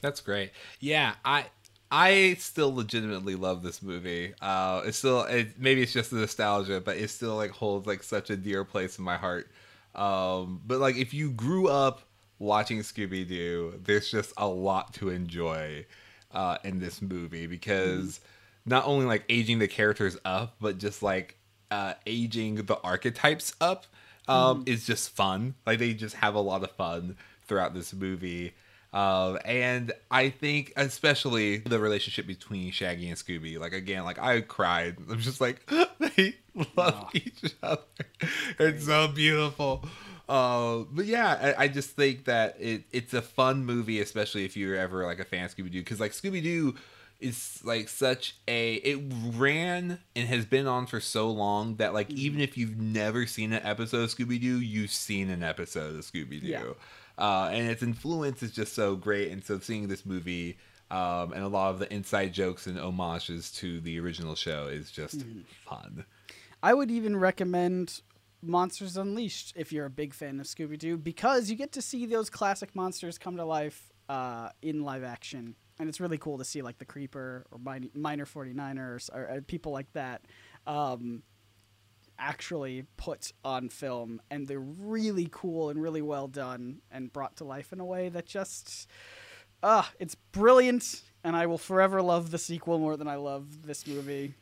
[0.00, 0.52] That's great.
[0.80, 1.46] Yeah, I
[1.90, 4.34] I still legitimately love this movie.
[4.40, 8.02] Uh, it's still it, maybe it's just the nostalgia, but it still like holds like
[8.02, 9.50] such a dear place in my heart.
[9.94, 12.02] Um, but like if you grew up
[12.38, 15.86] watching Scooby Doo, there's just a lot to enjoy
[16.32, 18.20] uh, in this movie because
[18.66, 21.36] not only like aging the characters up, but just like
[21.70, 23.86] uh, aging the archetypes up
[24.26, 25.54] um, is just fun.
[25.66, 27.16] Like they just have a lot of fun
[27.46, 28.54] throughout this movie.
[28.94, 34.40] Um, and I think especially the relationship between Shaggy and Scooby, like again, like I
[34.40, 34.96] cried.
[35.10, 35.68] I'm just like
[35.98, 36.36] they
[36.76, 37.82] love each other.
[38.60, 39.84] It's so beautiful.
[40.28, 44.56] Uh, but yeah, I, I just think that it it's a fun movie, especially if
[44.56, 46.76] you're ever like a fan of Scooby Doo, because like Scooby Doo
[47.20, 49.00] is like such a it
[49.34, 53.52] ran and has been on for so long that like even if you've never seen
[53.52, 56.46] an episode of Scooby Doo, you've seen an episode of Scooby Doo.
[56.46, 56.62] Yeah.
[57.16, 59.30] Uh, and its influence is just so great.
[59.30, 60.58] And so seeing this movie
[60.90, 64.90] um, and a lot of the inside jokes and homages to the original show is
[64.90, 65.24] just
[65.68, 66.04] fun.
[66.62, 68.02] I would even recommend
[68.42, 72.06] Monsters Unleashed if you're a big fan of Scooby Doo because you get to see
[72.06, 75.54] those classic monsters come to life uh, in live action.
[75.78, 79.40] And it's really cool to see like the Creeper or Min- Miner 49ers or, or
[79.40, 80.22] people like that
[80.66, 81.22] um,
[82.18, 84.20] actually put on film.
[84.30, 88.08] And they're really cool and really well done and brought to life in a way
[88.10, 88.88] that just,
[89.62, 91.02] ah, it's brilliant.
[91.22, 94.34] And I will forever love the sequel more than I love this movie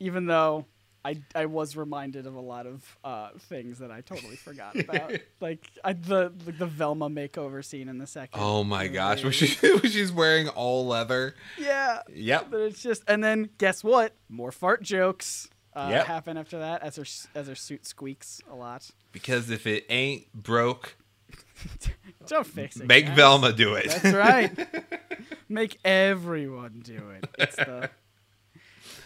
[0.00, 0.64] even though
[1.04, 5.12] I, I was reminded of a lot of uh, things that I totally forgot about,
[5.40, 8.40] like I, the, the the Velma makeover scene in the second.
[8.40, 9.24] Oh my gosh, movie.
[9.26, 11.36] when, she, when she's wearing all leather.
[11.56, 12.48] yeah, Yep.
[12.50, 14.14] but it's just and then guess what?
[14.28, 16.06] More fart jokes uh, Yep.
[16.06, 17.04] happen after that as her
[17.34, 18.90] as her suit squeaks a lot.
[19.12, 20.96] Because if it ain't broke,
[22.26, 22.86] Don't fix it.
[22.86, 23.16] make guys.
[23.16, 23.88] Velma do it.
[23.88, 24.50] That's right.
[25.48, 27.28] Make everyone do it.
[27.38, 27.90] It's the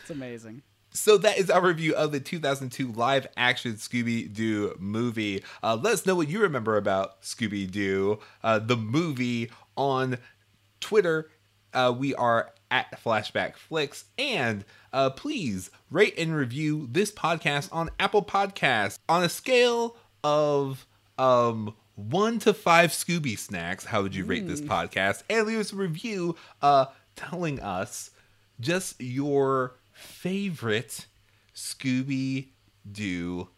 [0.01, 0.62] it's amazing.
[0.93, 5.43] So that is our review of the 2002 live action Scooby Doo movie.
[5.62, 10.19] Uh, let us know what you remember about Scooby Doo, uh, the movie, on
[10.81, 11.31] Twitter.
[11.75, 14.05] Uh, we are at Flashback Flicks.
[14.19, 20.87] And uh, please rate and review this podcast on Apple Podcasts on a scale of
[21.19, 23.85] um, one to five Scooby snacks.
[23.85, 25.23] How would you rate this podcast?
[25.31, 28.11] And leave us a review uh, telling us
[28.61, 31.07] just your favorite
[31.55, 32.49] Scooby
[32.91, 33.49] Doo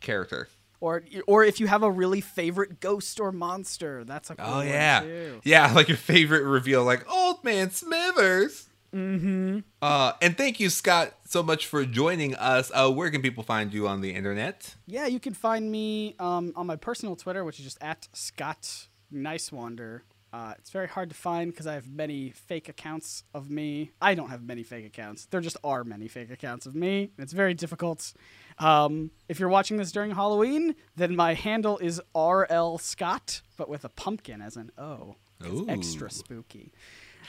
[0.00, 0.48] character.
[0.80, 4.56] Or or if you have a really favorite ghost or monster, that's a cool Oh
[4.58, 5.40] one yeah, too.
[5.44, 8.68] yeah, like your favorite reveal, like Old Man Smithers.
[8.94, 9.58] Mm-hmm.
[9.82, 12.70] Uh, and thank you, Scott, so much for joining us.
[12.72, 14.74] Uh, where can people find you on the internet?
[14.86, 18.86] Yeah, you can find me um, on my personal Twitter, which is just at Scott
[19.12, 20.02] Niswander.
[20.32, 23.92] Uh, it's very hard to find because I have many fake accounts of me.
[24.00, 25.26] I don't have many fake accounts.
[25.26, 27.10] There just are many fake accounts of me.
[27.18, 28.12] It's very difficult.
[28.58, 33.84] Um, if you're watching this during Halloween, then my handle is RL Scott, but with
[33.84, 35.16] a pumpkin as an O.
[35.40, 35.68] It's Ooh.
[35.68, 36.72] extra spooky.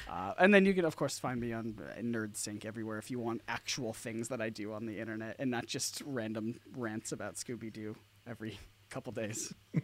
[0.10, 3.20] Uh, and then you can, of course, find me on uh, NerdSync everywhere if you
[3.20, 7.36] want actual things that I do on the internet and not just random rants about
[7.36, 8.58] Scooby Doo every
[8.90, 9.54] couple days.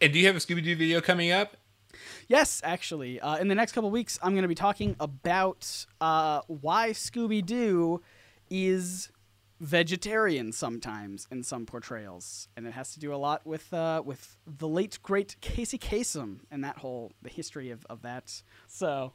[0.00, 1.56] And do you have a Scooby Doo video coming up?
[2.28, 6.42] Yes, actually, uh, in the next couple weeks, I'm going to be talking about uh,
[6.46, 8.02] why Scooby Doo
[8.50, 9.10] is
[9.60, 14.36] vegetarian sometimes in some portrayals, and it has to do a lot with uh, with
[14.46, 18.42] the late great Casey Kasem and that whole the history of, of that.
[18.66, 19.12] So,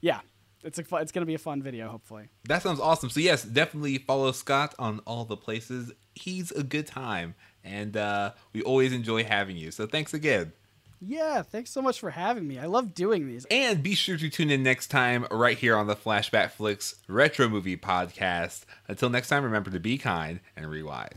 [0.00, 0.20] yeah,
[0.62, 2.28] it's a fu- it's to be a fun video, hopefully.
[2.44, 3.10] That sounds awesome.
[3.10, 5.92] So yes, definitely follow Scott on all the places.
[6.14, 9.70] He's a good time, and uh, we always enjoy having you.
[9.70, 10.52] So thanks again.
[11.00, 12.58] Yeah, thanks so much for having me.
[12.58, 13.46] I love doing these.
[13.50, 17.48] And be sure to tune in next time right here on the Flashback Flicks Retro
[17.48, 18.64] Movie Podcast.
[18.88, 21.14] Until next time, remember to be kind and rewind.